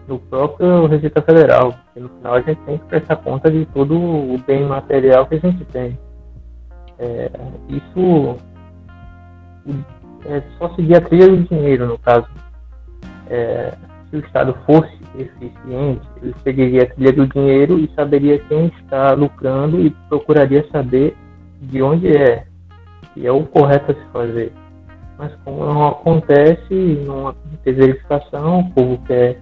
[0.07, 3.95] no próprio Receita Federal, porque no final a gente tem que prestar conta de todo
[3.95, 5.97] o bem material que a gente tem.
[6.99, 7.29] É,
[7.69, 8.37] isso
[10.25, 12.27] é só seguir a trilha do dinheiro, no caso.
[13.29, 13.73] É,
[14.09, 19.13] se o Estado fosse eficiente, ele seguiria a trilha do dinheiro e saberia quem está
[19.13, 21.15] lucrando e procuraria saber
[21.61, 22.45] de onde é,
[23.13, 24.51] que é o correto a se fazer.
[25.17, 26.73] Mas como não acontece,
[27.05, 29.41] não tem verificação, o povo quer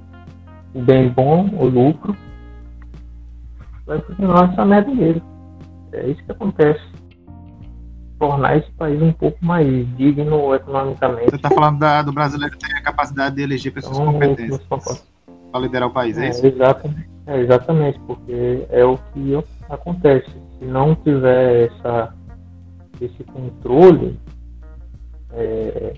[0.73, 2.15] o bem bom, o lucro,
[3.85, 5.21] vai continuar essa merda mesmo.
[5.91, 6.81] É isso que acontece.
[8.19, 9.67] Tornar esse país um pouco mais
[9.97, 11.29] digno economicamente.
[11.29, 14.59] Você está falando da, do brasileiro ter a capacidade de eleger pessoas então, competentes
[15.51, 16.45] para liderar o país, é, é isso?
[16.45, 19.37] Exatamente, é, exatamente, porque é o que
[19.69, 20.31] acontece.
[20.57, 22.13] Se não tiver essa,
[22.99, 24.19] esse controle,
[25.33, 25.93] é,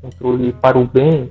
[0.00, 1.30] controle para o bem,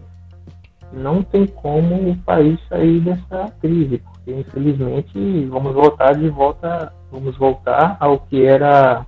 [0.92, 7.36] não tem como o país sair dessa crise, porque infelizmente vamos voltar de volta, vamos
[7.38, 9.06] voltar ao que era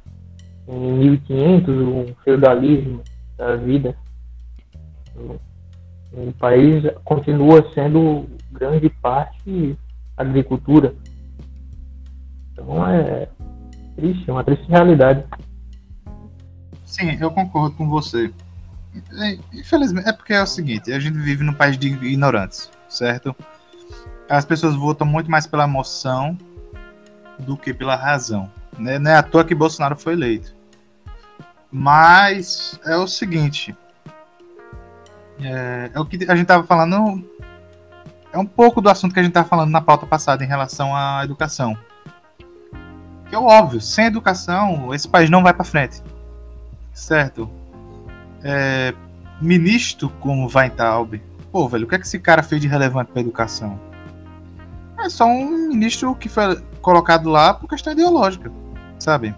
[0.67, 3.01] em 1500 o feudalismo
[3.37, 3.95] da vida.
[6.11, 9.77] O país continua sendo grande parte
[10.17, 10.95] agricultura.
[12.53, 13.27] Então é
[13.95, 15.23] triste, é uma triste realidade.
[16.85, 18.31] Sim, eu concordo com você.
[19.19, 23.35] É, infelizmente, é porque é o seguinte, a gente vive num país de ignorantes, certo?
[24.29, 26.37] As pessoas votam muito mais pela emoção
[27.39, 28.49] do que pela razão.
[28.77, 28.97] Né?
[28.97, 30.55] Não é à toa que Bolsonaro foi eleito.
[31.71, 33.75] Mas é o seguinte.
[35.41, 37.23] É, é o que a gente estava falando.
[38.31, 40.95] É um pouco do assunto que a gente estava falando na pauta passada em relação
[40.95, 41.77] à educação.
[43.29, 46.01] Que é óbvio, sem educação, esse país não vai para frente.
[46.95, 47.47] Certo?
[48.45, 48.93] é,
[49.41, 51.19] ministro como Weintraub,
[51.51, 53.79] pô, velho, o que é que esse cara fez de relevante para educação?
[54.99, 58.51] É só um ministro que foi colocado lá por questão ideológica,
[58.99, 59.33] sabe?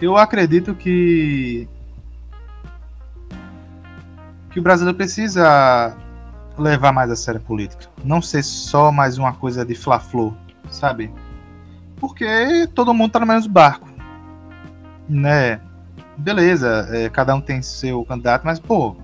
[0.00, 1.68] Eu acredito que
[4.50, 5.96] que o brasileiro precisa
[6.58, 10.36] levar mais a sério a política, não ser só mais uma coisa de fla-flu,
[10.68, 11.12] sabe?
[11.98, 13.88] Porque todo mundo tá no mesmo barco,
[15.08, 15.60] né?
[16.20, 18.96] Beleza, é, cada um tem seu candidato, mas, pô,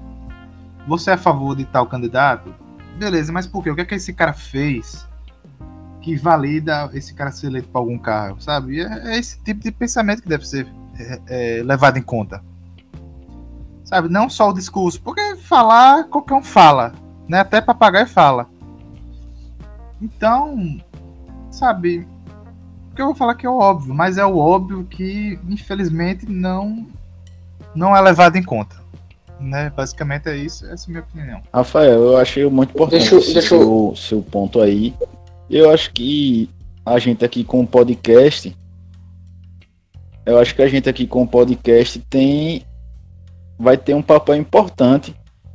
[0.86, 2.54] você é a favor de tal candidato?
[2.96, 3.70] Beleza, mas por quê?
[3.70, 5.06] O que é que esse cara fez
[6.00, 8.80] que valida esse cara ser eleito para algum cargo, sabe?
[8.80, 11.20] É, é, esse tipo de pensamento que deve ser é,
[11.58, 12.42] é, levado em conta.
[13.84, 14.08] Sabe?
[14.08, 16.92] Não só o discurso, porque falar, qualquer um fala,
[17.28, 17.40] né?
[17.40, 18.48] Até papagaio fala.
[20.00, 20.78] Então,
[21.50, 22.06] sabe,
[22.96, 26.86] que eu vou falar que é o óbvio, mas é o óbvio que, infelizmente, não
[27.76, 28.76] não é levado em conta.
[29.38, 29.70] Né?
[29.76, 31.42] Basicamente é isso, essa é a minha opinião.
[31.52, 34.94] Rafael, eu achei muito importante deixa, esse deixa seu, seu ponto aí.
[35.48, 36.48] Eu acho que
[36.84, 38.56] a gente aqui com o podcast,
[40.24, 42.62] eu acho que a gente aqui com o podcast tem
[43.58, 45.14] vai ter um papel importante,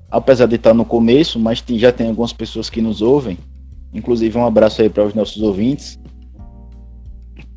[0.09, 3.37] apesar de estar no começo, mas tem, já tem algumas pessoas que nos ouvem,
[3.93, 5.99] inclusive um abraço aí para os nossos ouvintes,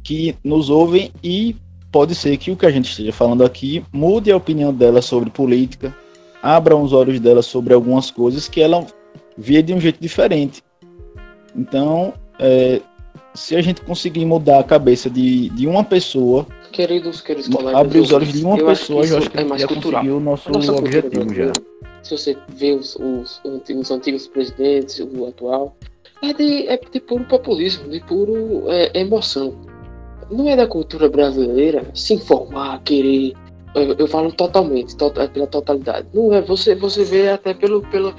[0.02, 1.56] que nos ouvem e
[1.94, 5.30] pode ser que o que a gente esteja falando aqui mude a opinião dela sobre
[5.30, 5.96] política,
[6.42, 8.84] abra os olhos dela sobre algumas coisas que ela
[9.38, 10.60] vê de um jeito diferente.
[11.54, 12.80] Então, é,
[13.32, 18.00] se a gente conseguir mudar a cabeça de, de uma pessoa, queridos, queridos colegas, abrir
[18.00, 20.00] os olhos de uma eu pessoa, acho eu acho que é mais já cultural.
[20.00, 21.52] conseguiu o nosso objetivo já.
[22.02, 25.76] Se você vê os, os, os, antigos presidentes, o atual,
[26.20, 29.54] é de, é de puro populismo, de puro é, emoção
[30.34, 33.34] não é da cultura brasileira se informar, querer.
[33.74, 36.06] Eu, eu falo totalmente, to, é pela totalidade.
[36.12, 38.14] Não é, você, você vê até pelo, pelo,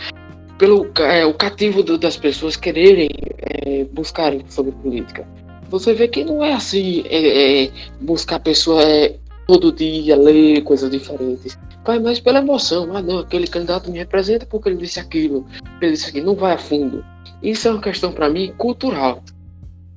[0.58, 3.10] pelo é, o cativo do, das pessoas quererem
[3.40, 5.28] é, buscarem sobre política.
[5.70, 9.16] Você vê que não é assim, é, é buscar pessoa é,
[9.48, 11.58] todo dia, ler coisas diferentes.
[11.86, 12.96] Vai mais pela emoção.
[12.96, 15.46] Ah, não, aquele candidato me representa porque ele disse aquilo,
[15.82, 16.28] ele disse aquilo.
[16.28, 17.04] Não vai a fundo.
[17.42, 19.22] Isso é uma questão, para mim, cultural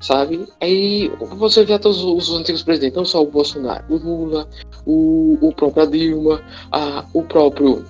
[0.00, 0.46] sabe?
[0.60, 4.48] Aí você vê até os, os antigos presidentes, não só o Bolsonaro, o Lula,
[4.86, 6.40] o, o próprio Dilma,
[6.70, 7.84] a, o próprio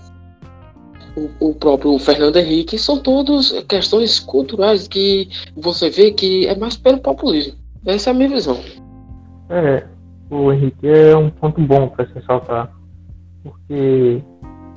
[1.17, 6.77] o, o próprio Fernando Henrique, são todos questões culturais que você vê que é mais
[6.77, 7.55] pelo populismo.
[7.85, 8.59] Essa é a minha visão.
[9.51, 9.85] É,
[10.31, 12.71] o Henrique é um ponto bom para se ressaltar,
[13.43, 14.23] porque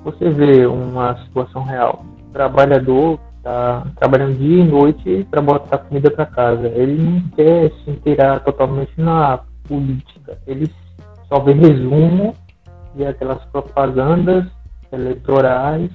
[0.03, 2.05] você vê uma situação real.
[2.33, 6.67] Trabalhador está trabalhando dia e noite para botar comida para casa.
[6.67, 10.37] Ele não quer se inteirar totalmente na política.
[10.45, 10.71] Ele
[11.27, 12.35] só vê resumo
[12.95, 14.45] de aquelas propagandas
[14.91, 15.91] eleitorais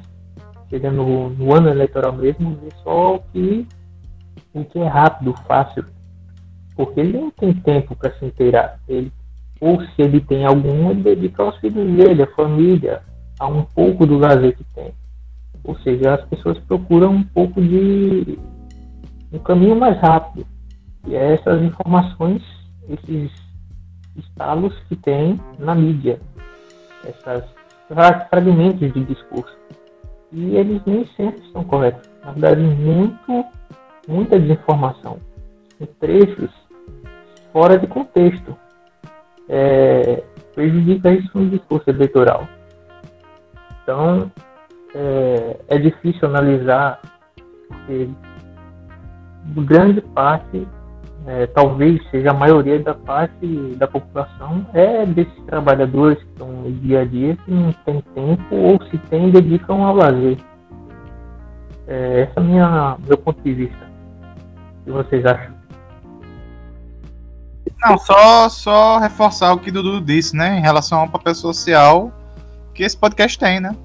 [0.68, 3.66] chega no, no, ano eleitoral mesmo, vê só o que,
[4.52, 5.84] o que é rápido, fácil.
[6.74, 8.78] Porque ele não tem tempo para se inteirar.
[8.88, 9.12] Ele,
[9.60, 13.02] ou se ele tem algum, ele dedica aos filhos dele, à família,
[13.38, 14.92] a um pouco do lazer que tem.
[15.66, 18.38] Ou seja, as pessoas procuram um pouco de
[19.32, 20.46] um caminho mais rápido.
[21.06, 22.42] E é essas informações,
[22.88, 23.30] esses
[24.16, 26.20] estalos que tem na mídia,
[27.04, 27.44] esses
[28.30, 29.56] fragmentos de discurso
[30.32, 32.08] e eles nem sempre estão corretos.
[32.24, 33.44] Na verdade, muito,
[34.08, 35.18] muita desinformação.
[35.80, 36.50] Em trechos
[37.52, 38.56] fora de contexto.
[39.48, 40.22] É,
[40.54, 42.48] prejudica isso no discurso eleitoral.
[43.82, 44.30] Então,
[44.96, 47.00] é, é difícil analisar,
[47.68, 48.08] porque
[49.56, 50.66] grande parte
[51.26, 56.72] é, talvez seja a maioria da parte da população, é desses trabalhadores que estão no
[56.72, 60.38] dia a dia que não tem tempo ou se tem, dedicam ao lazer.
[61.86, 63.90] É, esse é minha, meu ponto de vista.
[64.80, 65.54] O que vocês acham?
[67.82, 70.58] Não, só, só reforçar o que o Dudu disse, né?
[70.58, 72.10] Em relação ao papel social
[72.72, 73.76] que esse podcast tem, né?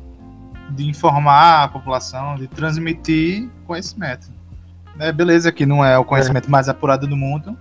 [0.72, 4.28] De informar a população, de transmitir conhecimento.
[5.00, 7.58] É, beleza que não é o conhecimento mais apurado do mundo,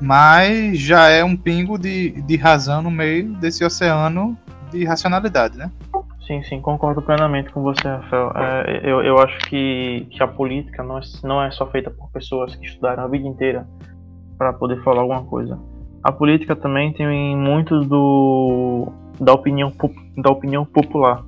[0.00, 4.36] mas já é um pingo de, de razão no meio desse oceano
[4.70, 5.70] de racionalidade, né?
[6.26, 8.32] Sim, sim, concordo plenamente com você, Rafael.
[8.36, 12.08] É, eu, eu acho que, que a política não é, não é só feita por
[12.10, 13.66] pessoas que estudaram a vida inteira
[14.38, 15.58] para poder falar alguma coisa.
[16.04, 19.72] A política também tem muito do, da, opinião,
[20.16, 21.24] da opinião popular.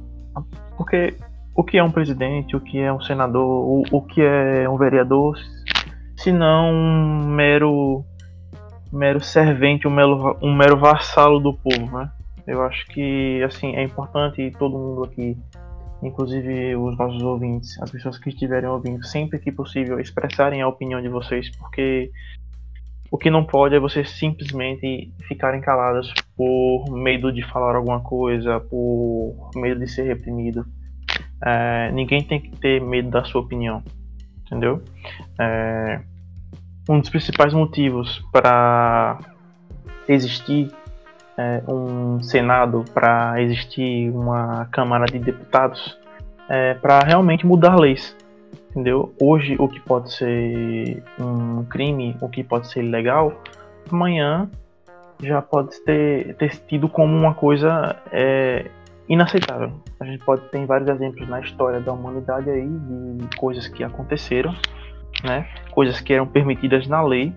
[0.83, 1.15] Porque
[1.55, 4.77] o que é um presidente, o que é um senador, o, o que é um
[4.77, 5.39] vereador,
[6.17, 8.05] se não um mero,
[8.93, 12.11] mero servente, um mero, um mero vassalo do povo, né?
[12.49, 15.39] Eu acho que assim é importante todo mundo aqui,
[16.03, 21.01] inclusive os nossos ouvintes, as pessoas que estiverem ouvindo, sempre que possível expressarem a opinião
[21.01, 22.11] de vocês, porque
[23.13, 28.59] o que não pode é vocês simplesmente ficarem caladas por medo de falar alguma coisa,
[28.59, 30.67] por medo de ser reprimido
[31.45, 33.83] é, ninguém tem que ter medo da sua opinião,
[34.47, 34.83] entendeu?
[35.39, 36.01] É,
[36.89, 39.19] um dos principais motivos para
[40.09, 40.71] existir
[41.37, 45.99] é, um Senado, para existir uma Câmara de Deputados,
[46.49, 48.17] é para realmente mudar leis,
[48.73, 49.15] entendeu?
[49.21, 53.33] Hoje o que pode ser um crime, o que pode ser ilegal,
[53.91, 54.51] amanhã
[55.23, 58.71] já pode ter, ter tido como uma coisa é,
[59.09, 59.73] inaceitável.
[60.01, 64.55] A gente pode ter vários exemplos na história da humanidade aí de coisas que aconteceram,
[65.23, 65.47] né?
[65.71, 67.33] Coisas que eram permitidas na lei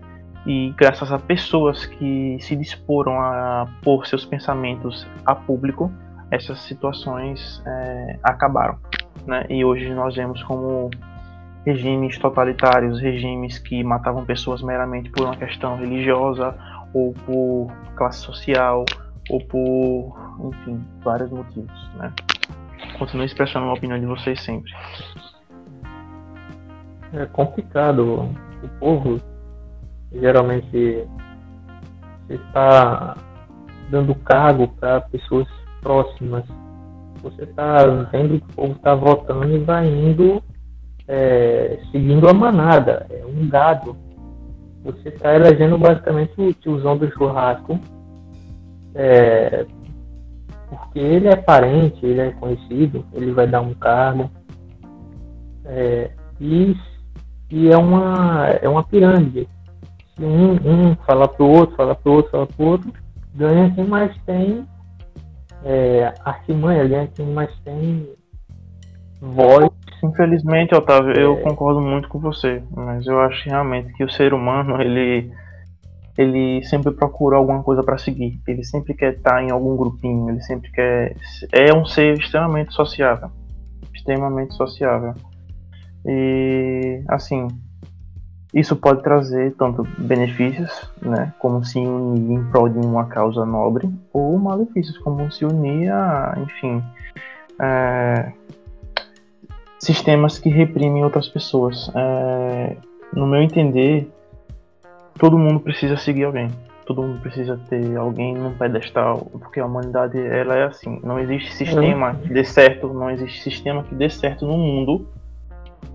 [0.47, 5.91] e graças a pessoas que se disporam a pôr seus pensamentos a público,
[6.31, 8.77] essas situações é, acabaram,
[9.27, 9.45] né?
[9.49, 10.89] E hoje nós vemos como
[11.65, 16.55] regimes totalitários, regimes que matavam pessoas meramente por uma questão religiosa
[16.93, 18.85] ou por classe social
[19.29, 20.15] ou por,
[20.47, 22.13] enfim, vários motivos, né?
[22.99, 24.71] Continuo expressando a opinião de vocês sempre.
[27.13, 28.29] É complicado.
[28.63, 29.19] O povo
[30.11, 31.07] geralmente
[32.29, 33.17] está
[33.89, 35.47] dando cargo para pessoas
[35.81, 36.45] próximas.
[37.21, 40.43] Você está vendo que o povo está votando e vai indo
[41.07, 43.05] é, seguindo a manada.
[43.09, 43.95] É um gado.
[44.83, 47.79] Você está elegendo basicamente o tiozão do churrasco
[48.95, 49.65] é,
[50.69, 54.31] porque ele é parente, ele é conhecido, ele vai dar um cargo.
[55.65, 56.75] É, e,
[57.51, 59.47] e é uma, é uma pirâmide.
[60.15, 62.93] Se um, um fala pro outro, fala pro outro, fala pro outro,
[63.33, 64.65] ganha quem mais tem
[65.63, 68.07] é, artimanha, ganha quem mais tem
[69.33, 69.69] voz.
[70.03, 71.23] Infelizmente, Otávio, é...
[71.23, 75.31] eu concordo muito com você, mas eu acho realmente que o ser humano, ele
[76.17, 78.39] ele sempre procura alguma coisa para seguir.
[78.47, 81.15] Ele sempre quer estar em algum grupinho, ele sempre quer.
[81.51, 83.29] É um ser extremamente sociável.
[83.93, 85.13] Extremamente sociável.
[86.05, 87.47] E, assim,
[88.53, 93.89] isso pode trazer tanto benefícios, né, como se unir em prol de uma causa nobre,
[94.13, 96.81] ou malefícios, como se unir a, enfim,
[97.59, 98.31] é,
[99.85, 101.91] sistemas que reprimem outras pessoas.
[101.95, 102.75] É,
[103.13, 104.09] no meu entender,
[105.17, 106.49] todo mundo precisa seguir alguém.
[106.85, 110.99] Todo mundo precisa ter alguém num pedestal, porque a humanidade ela é assim.
[111.03, 115.07] Não existe sistema que dê certo, não existe sistema que dê certo no mundo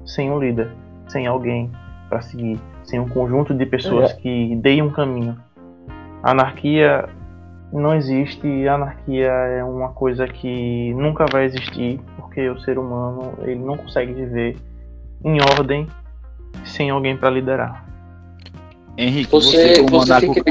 [0.05, 0.69] sem um líder,
[1.07, 1.71] sem alguém
[2.09, 4.15] para seguir, sem um conjunto de pessoas é.
[4.15, 5.37] que deem um caminho.
[6.23, 7.09] A anarquia
[7.73, 12.01] não existe, a anarquia é uma coisa que nunca vai existir,
[12.31, 14.57] porque o ser humano ele não consegue viver
[15.25, 15.89] em ordem
[16.65, 17.85] sem alguém para liderar.
[18.97, 20.03] Henrique, você, você como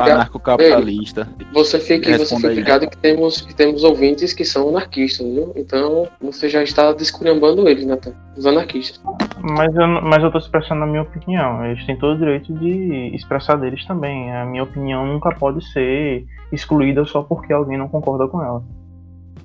[0.01, 1.30] anarcocapitalista.
[1.53, 5.53] Você fica, você fica ligado que temos, que temos ouvintes que são anarquistas, viu?
[5.55, 8.99] Então você já está descurambando eles, Natan, os anarquistas.
[9.41, 11.65] Mas eu, mas eu tô expressando a minha opinião.
[11.65, 14.34] Eles têm todo o direito de expressar deles também.
[14.34, 18.63] A minha opinião nunca pode ser excluída só porque alguém não concorda com ela.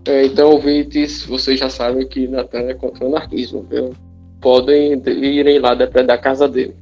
[0.07, 3.95] É, então, ouvintes, vocês já sabem que Natan é contra o anarquismo, viu?
[4.41, 6.77] Podem irem lá depredar a casa dele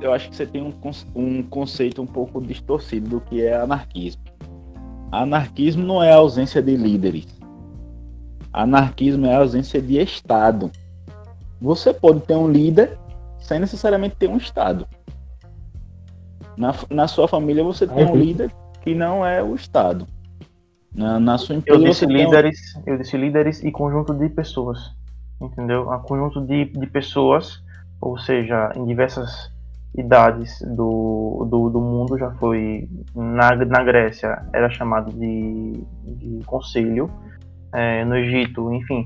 [0.00, 0.74] eu acho que você tem um,
[1.14, 4.22] um conceito um pouco distorcido do que é anarquismo.
[5.12, 7.26] Anarquismo não é a ausência de líderes.
[8.52, 10.70] Anarquismo é a ausência de Estado.
[11.60, 12.98] Você pode ter um líder
[13.38, 14.86] sem necessariamente ter um Estado.
[16.56, 18.52] Na, na sua família você tem um líder
[18.82, 20.06] que não é o Estado.
[20.94, 21.80] Na, na sua empresa.
[21.80, 22.82] Eu disse, líderes, um...
[22.86, 24.78] eu disse líderes e conjunto de pessoas.
[25.40, 25.90] Entendeu?
[25.90, 27.62] Um conjunto de, de pessoas,
[28.00, 29.50] ou seja, em diversas
[29.96, 37.10] idades do, do, do mundo já foi na, na Grécia era chamado de, de conselho
[37.72, 39.04] é, no Egito enfim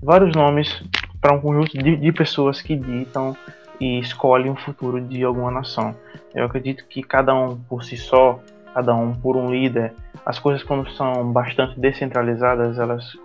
[0.00, 0.84] vários nomes
[1.20, 3.36] para um conjunto de, de pessoas que ditam
[3.80, 5.96] e escolhem o futuro de alguma nação
[6.32, 8.38] eu acredito que cada um por si só
[8.74, 9.94] cada um por um líder
[10.24, 13.16] as coisas quando são bastante descentralizadas elas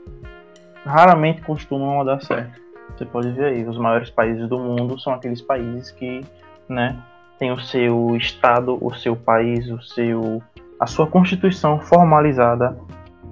[0.86, 2.60] raramente costumam dar certo
[2.96, 6.22] você pode ver aí os maiores países do mundo são aqueles países que
[6.68, 6.98] né?
[7.38, 10.42] Tem o seu estado, o seu país, o seu
[10.80, 12.78] a sua constituição formalizada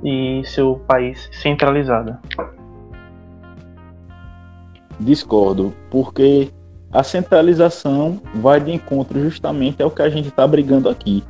[0.04, 2.20] e seu país centralizada.
[5.00, 6.50] Discordo, porque
[6.92, 11.24] a centralização vai de encontro justamente ao que a gente está brigando aqui.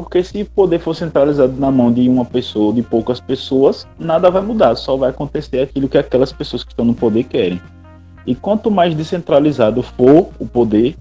[0.00, 4.30] Porque se o poder for centralizado na mão de uma pessoa, de poucas pessoas, nada
[4.30, 7.60] vai mudar, só vai acontecer aquilo que aquelas pessoas que estão no poder querem.
[8.26, 10.96] E quanto mais descentralizado for o poder,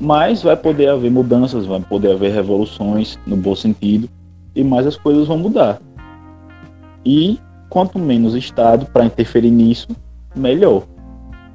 [0.00, 4.08] mais vai poder haver mudanças, vai poder haver revoluções no bom sentido
[4.56, 5.78] e mais as coisas vão mudar.
[7.04, 9.88] E quanto menos Estado para interferir nisso,
[10.34, 10.84] melhor.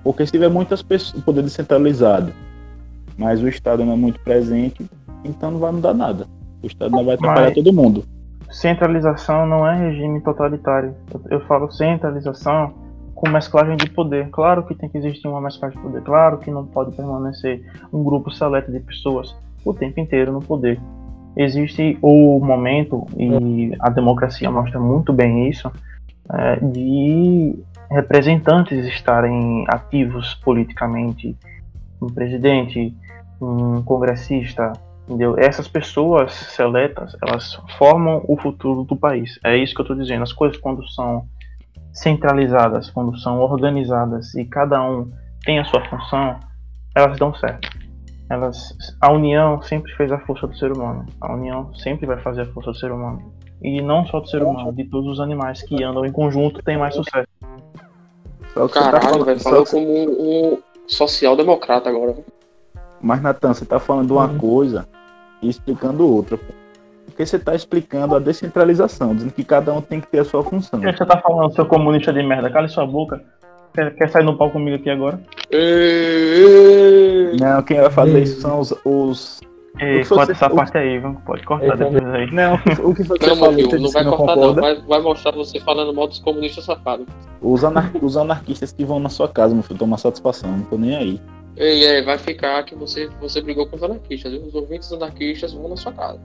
[0.04, 2.32] Porque se tiver muitas pessoas, poder descentralizado,
[3.18, 4.86] mas o Estado não é muito presente,
[5.26, 6.37] então não vai mudar nada.
[6.68, 8.04] O Estado não vai atrapalhar mas todo mundo.
[8.52, 10.94] Centralização não é regime totalitário.
[11.30, 12.74] Eu falo centralização
[13.16, 14.30] com mesclagem de poder.
[14.30, 16.02] Claro que tem que existir uma mesclagem de poder.
[16.02, 20.80] Claro que não pode permanecer um grupo seleto de pessoas o tempo inteiro no poder.
[21.36, 25.72] Existe o momento, e a democracia mostra muito bem isso,
[26.32, 27.58] é, de
[27.90, 31.36] representantes estarem ativos politicamente.
[32.02, 32.96] Um presidente,
[33.42, 34.74] um congressista,
[35.08, 35.36] entendeu?
[35.38, 39.40] Essas pessoas seletas, elas formam o futuro do país.
[39.44, 40.24] É isso que eu estou dizendo.
[40.24, 41.26] As coisas quando são
[41.94, 45.10] centralizadas, quando são organizadas e cada um
[45.44, 46.40] tem a sua função,
[46.94, 47.70] elas dão certo.
[48.30, 51.06] Elas, a união sempre fez a força do ser humano.
[51.22, 53.32] A união sempre vai fazer a força do ser humano.
[53.62, 56.78] E não só do ser humano, de todos os animais que andam em conjunto tem
[56.78, 57.28] mais sucesso.
[58.54, 62.18] Tá Caralho, velho, falou como um, um social-democrata agora.
[63.02, 64.38] Mas, Natan, você tá falando uma uhum.
[64.38, 64.88] coisa
[65.42, 66.38] e explicando outra.
[67.06, 70.44] Porque você está explicando a descentralização, dizendo que cada um tem que ter a sua
[70.44, 70.80] função.
[70.80, 72.50] O que você está falando, seu comunista de merda?
[72.50, 73.24] Cala sua boca.
[73.74, 75.20] Quer, quer sair no pau comigo aqui agora?
[77.40, 78.74] Não, quem vai fazer isso são os.
[78.84, 79.42] os...
[79.80, 81.16] Ei, corta essa parte aí, viu?
[81.24, 82.32] Pode cortar depois aí.
[82.32, 83.72] Não, o que foi que não, você falou?
[83.72, 87.06] Não, não vai cortar não, vai, vai, mostrar você falando mal dos comunistas safados.
[87.40, 90.78] Os, anar os anarquistas que vão na sua casa, meu filho, tomar satisfação, não tô
[90.78, 91.22] nem aí.
[91.58, 94.44] Ei, é, vai ficar que você, você brigou com os anarquistas, viu?
[94.46, 96.20] Os ouvintes anarquistas vão na sua casa.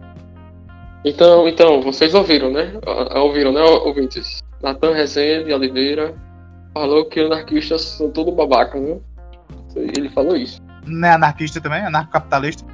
[1.04, 2.72] Então, então, vocês ouviram, né?
[3.16, 4.42] Ouviram, né, ouvintes?
[4.62, 6.14] Natan Rezende Oliveira
[6.74, 8.98] falou que anarquistas são tudo babaca, né?
[9.74, 10.60] Ele falou isso.
[10.86, 11.80] Não é anarquista também?
[11.80, 12.64] Anarcocapitalista?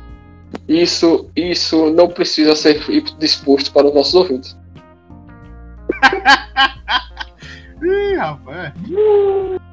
[0.67, 2.81] Isso, isso não precisa ser
[3.19, 4.59] disposto para os nossos ouvintes.
[7.83, 8.73] Ih, rapaz.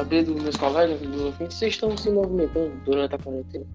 [0.00, 3.66] saber dos meus colegas, dos ouvintes, vocês estão se movimentando durante a quarentena?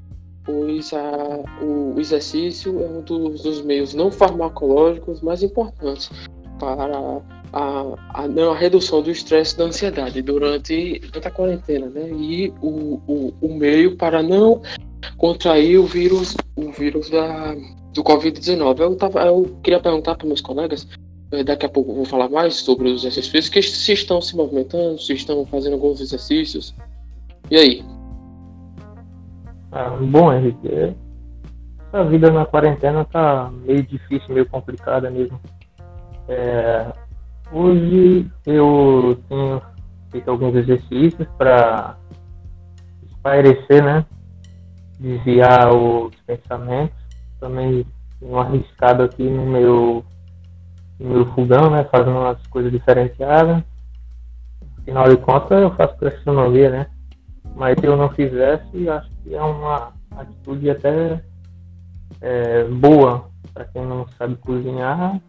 [0.44, 6.10] Pois a, o exercício é um dos, dos meios não farmacológicos mais importantes
[6.60, 7.22] para
[7.54, 12.10] a, a, não, a redução do estresse e da ansiedade durante, durante a quarentena, né?
[12.12, 14.62] E o, o, o meio para não
[15.18, 17.56] contrair o vírus, o vírus da,
[17.94, 18.80] do Covid-19.
[18.80, 20.88] Eu, tava, eu queria perguntar para meus colegas,
[21.46, 25.00] daqui a pouco eu vou falar mais sobre os exercícios físicos, se estão se movimentando,
[25.00, 26.74] se estão fazendo alguns exercícios.
[27.50, 27.86] E aí?
[29.72, 30.96] Ah, bom, Henrique,
[31.92, 35.40] a vida na quarentena tá meio difícil, meio complicada mesmo.
[36.28, 36.92] É,
[37.52, 39.62] hoje eu tenho
[40.12, 41.98] feito alguns exercícios para
[43.06, 44.06] espairecer, né?
[45.00, 46.98] Desviar os pensamentos.
[47.40, 47.86] Também
[48.20, 50.04] tenho arriscado aqui no meu,
[51.00, 51.84] meu fogão, né?
[51.92, 53.64] Fazendo umas coisas diferenciadas.
[54.80, 56.88] Afinal de contas, eu faço gastronomia, né?
[57.56, 61.24] Mas se eu não fizesse, acho que é uma atitude até
[62.22, 65.20] é, boa para quem não sabe cozinhar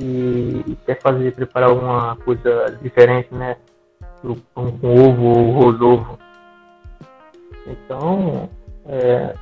[0.00, 3.56] e quer fazer, preparar alguma coisa diferente, né?
[4.54, 6.18] Pão com ovo ou rosovo.
[7.66, 8.48] Então,
[8.86, 9.34] é,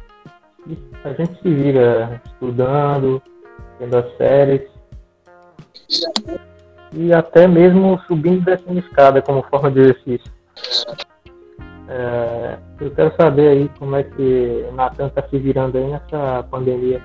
[1.05, 3.22] a gente se vira estudando,
[3.79, 4.76] vendo as séries
[6.93, 10.33] e até mesmo subindo e descendo escada como forma de exercício.
[11.89, 16.45] É, eu quero saber aí como é que o Natan está se virando aí nessa
[16.51, 17.01] pandemia.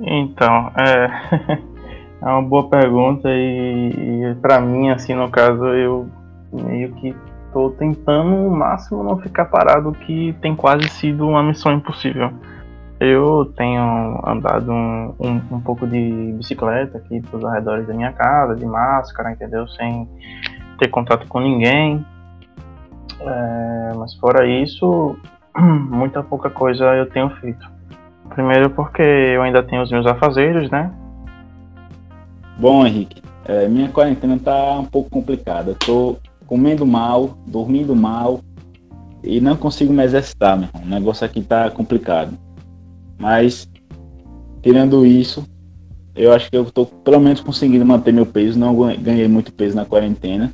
[0.00, 1.58] Então, é,
[2.22, 6.08] é uma boa pergunta e, e para mim, assim, no caso, eu
[6.52, 7.14] meio que
[7.46, 12.32] estou tentando o máximo não ficar parado, que tem quase sido uma missão impossível.
[13.00, 18.56] Eu tenho andado um, um, um pouco de bicicleta aqui pelos arredores da minha casa,
[18.56, 19.68] de máscara, entendeu?
[19.68, 20.08] Sem
[20.78, 22.04] ter contato com ninguém.
[23.20, 25.16] É, mas fora isso,
[25.56, 27.68] muita pouca coisa eu tenho feito.
[28.30, 30.92] Primeiro porque eu ainda tenho os meus afazeres, né?
[32.58, 35.70] Bom, Henrique, é, minha quarentena tá um pouco complicada.
[35.70, 38.40] Eu tô comendo mal, dormindo mal
[39.22, 40.82] e não consigo me exercitar, meu irmão.
[40.84, 42.47] O negócio aqui tá complicado.
[43.18, 43.68] Mas,
[44.62, 45.44] tirando isso,
[46.14, 48.58] eu acho que eu tô pelo menos conseguindo manter meu peso.
[48.58, 50.52] Não ganhei muito peso na quarentena.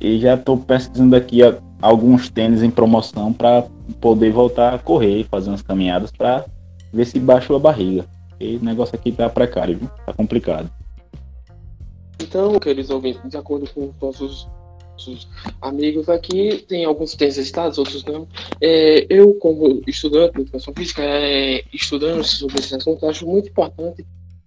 [0.00, 1.40] E já estou pesquisando aqui
[1.80, 3.64] alguns tênis em promoção para
[4.00, 6.44] poder voltar a correr e fazer umas caminhadas para
[6.92, 8.06] ver se baixou a barriga.
[8.40, 9.90] E o negócio aqui tá precário, viu?
[10.06, 10.70] Tá complicado.
[12.20, 14.48] Então, queridos ouvintes, de acordo com os nossos,
[14.94, 15.28] nossos
[15.60, 18.26] amigos aqui, tem alguns tênis estados, outros não.
[18.60, 24.04] É, eu, como estudante de educação física, é, estudando sobre esse assunto, acho muito importante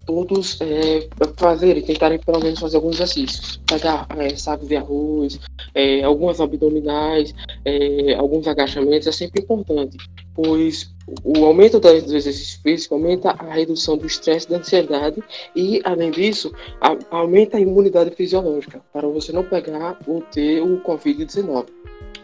[0.08, 1.06] todos é,
[1.36, 3.60] fazerem, tentarem pelo menos fazer alguns exercícios.
[3.66, 5.38] Pegar é, sacos de arroz,
[5.74, 9.98] é, algumas abdominais, é, alguns agachamentos é sempre importante,
[10.34, 10.90] pois
[11.22, 15.22] o aumento do exercício físico aumenta a redução do estresse da ansiedade
[15.54, 16.50] e, além disso,
[16.80, 21.66] a, aumenta a imunidade fisiológica para você não pegar ou ter o Covid-19.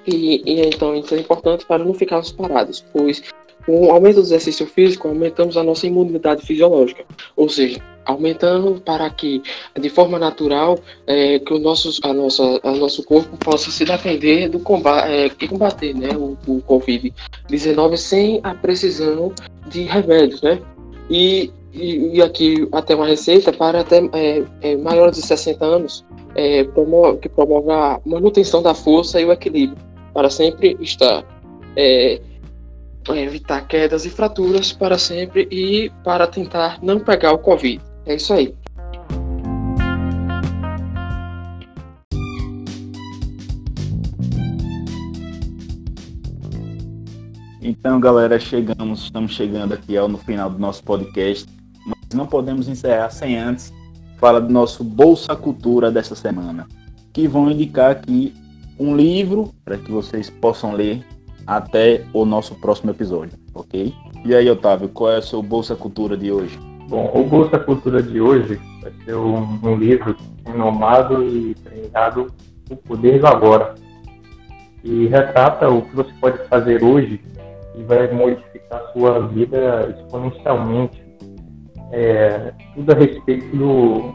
[0.07, 3.23] E, e, então isso é importante para não ficarmos parados, pois
[3.67, 7.05] com o aumento do exercício físico, aumentamos a nossa imunidade fisiológica,
[7.37, 9.43] ou seja, aumentando para que,
[9.79, 14.49] de forma natural, é, que o nosso, a nossa, a nosso corpo possa se defender
[14.49, 19.33] do combate, é, e combater né, o, o Covid-19 sem a precisão
[19.69, 20.61] de remédios, né?
[21.09, 26.05] E, e, e, aqui até uma receita para até é, é, maiores de 60 anos,
[26.35, 29.79] é, promove, que promove a manutenção da força e o equilíbrio,
[30.13, 31.25] para sempre estar
[31.77, 32.21] é,
[33.13, 37.81] evitar quedas e fraturas para sempre e para tentar não pegar o Covid.
[38.07, 38.55] É isso aí.
[47.61, 51.47] Então, galera, chegamos, estamos chegando aqui ao no final do nosso podcast,
[51.87, 53.73] mas não podemos encerrar sem antes
[54.19, 56.67] falar do nosso Bolsa Cultura dessa semana,
[57.13, 58.35] que vão indicar aqui
[58.79, 61.05] um livro para que vocês possam ler
[61.47, 63.95] até o nosso próximo episódio, ok?
[64.25, 66.59] E aí, Otávio, qual é o seu Bolsa Cultura de hoje?
[66.89, 70.17] Bom, o Bolsa Cultura de hoje vai ser um, um livro
[70.47, 72.27] renomado e premiado
[72.71, 73.75] O Poder do Agora,
[74.85, 77.21] e retrata o que você pode fazer hoje
[77.75, 81.03] e vai modificar a sua vida exponencialmente.
[81.91, 84.15] É, tudo a respeito do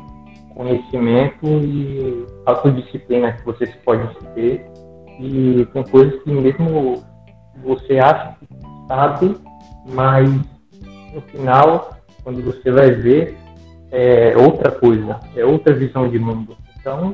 [0.54, 4.66] conhecimento e autodisciplina que você pode ter
[5.20, 7.04] e tem coisas que mesmo
[7.64, 8.48] você acha que
[8.88, 9.38] sabe,
[9.86, 10.30] mas
[11.14, 13.38] no final, quando você vai ver,
[13.92, 16.56] é outra coisa, é outra visão de mundo.
[16.80, 17.14] Então,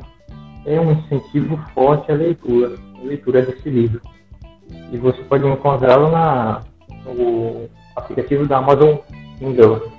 [0.64, 4.00] é um incentivo forte à leitura, a leitura desse livro.
[4.92, 6.10] E você pode encontrá-lo
[7.04, 8.96] no aplicativo da Amazon
[9.38, 9.90] Kindle,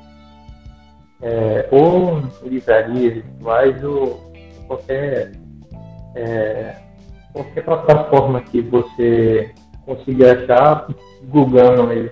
[1.21, 4.31] é, ou livrarias virtuais, ou
[4.67, 5.31] qualquer,
[6.15, 6.75] é,
[7.33, 9.53] qualquer plataforma que você
[9.87, 10.87] consiga achar,
[11.29, 12.11] googando ele.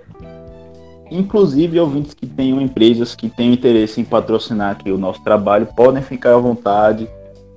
[1.11, 6.01] Inclusive, ouvintes que tenham empresas que tenham interesse em patrocinar aqui o nosso trabalho, podem
[6.01, 7.07] ficar à vontade.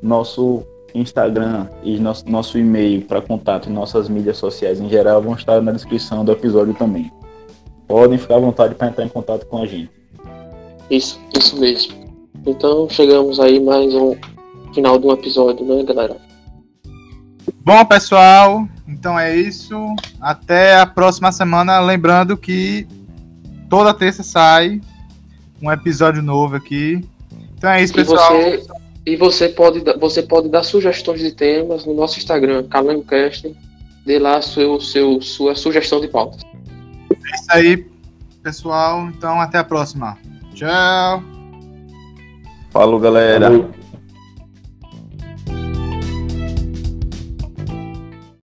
[0.03, 0.63] Nosso
[0.95, 5.61] Instagram e nosso, nosso e-mail para contato e nossas mídias sociais em geral vão estar
[5.61, 7.11] na descrição do episódio também.
[7.87, 9.91] Podem ficar à vontade para entrar em contato com a gente.
[10.91, 11.95] Isso, isso mesmo.
[12.47, 14.15] Então chegamos aí mais um
[14.75, 16.17] final de um episódio, né, galera?
[17.65, 19.95] Bom, pessoal, então é isso.
[20.21, 21.79] Até a próxima semana.
[21.79, 22.89] Lembrando que
[23.69, 24.81] toda terça sai
[25.63, 27.05] um episódio novo aqui.
[27.57, 28.35] Então é isso, pessoal.
[28.41, 28.69] E você,
[29.07, 33.55] e você, pode, você pode dar sugestões de temas no nosso Instagram, CalangoCast.
[34.07, 36.41] Dê lá seu, seu, sua sugestão de pautas.
[37.11, 37.87] É isso aí,
[38.43, 39.07] pessoal.
[39.09, 40.17] Então até a próxima.
[40.55, 41.23] Tchau.
[42.71, 43.51] Falou, galera.
[43.51, 43.88] Falou.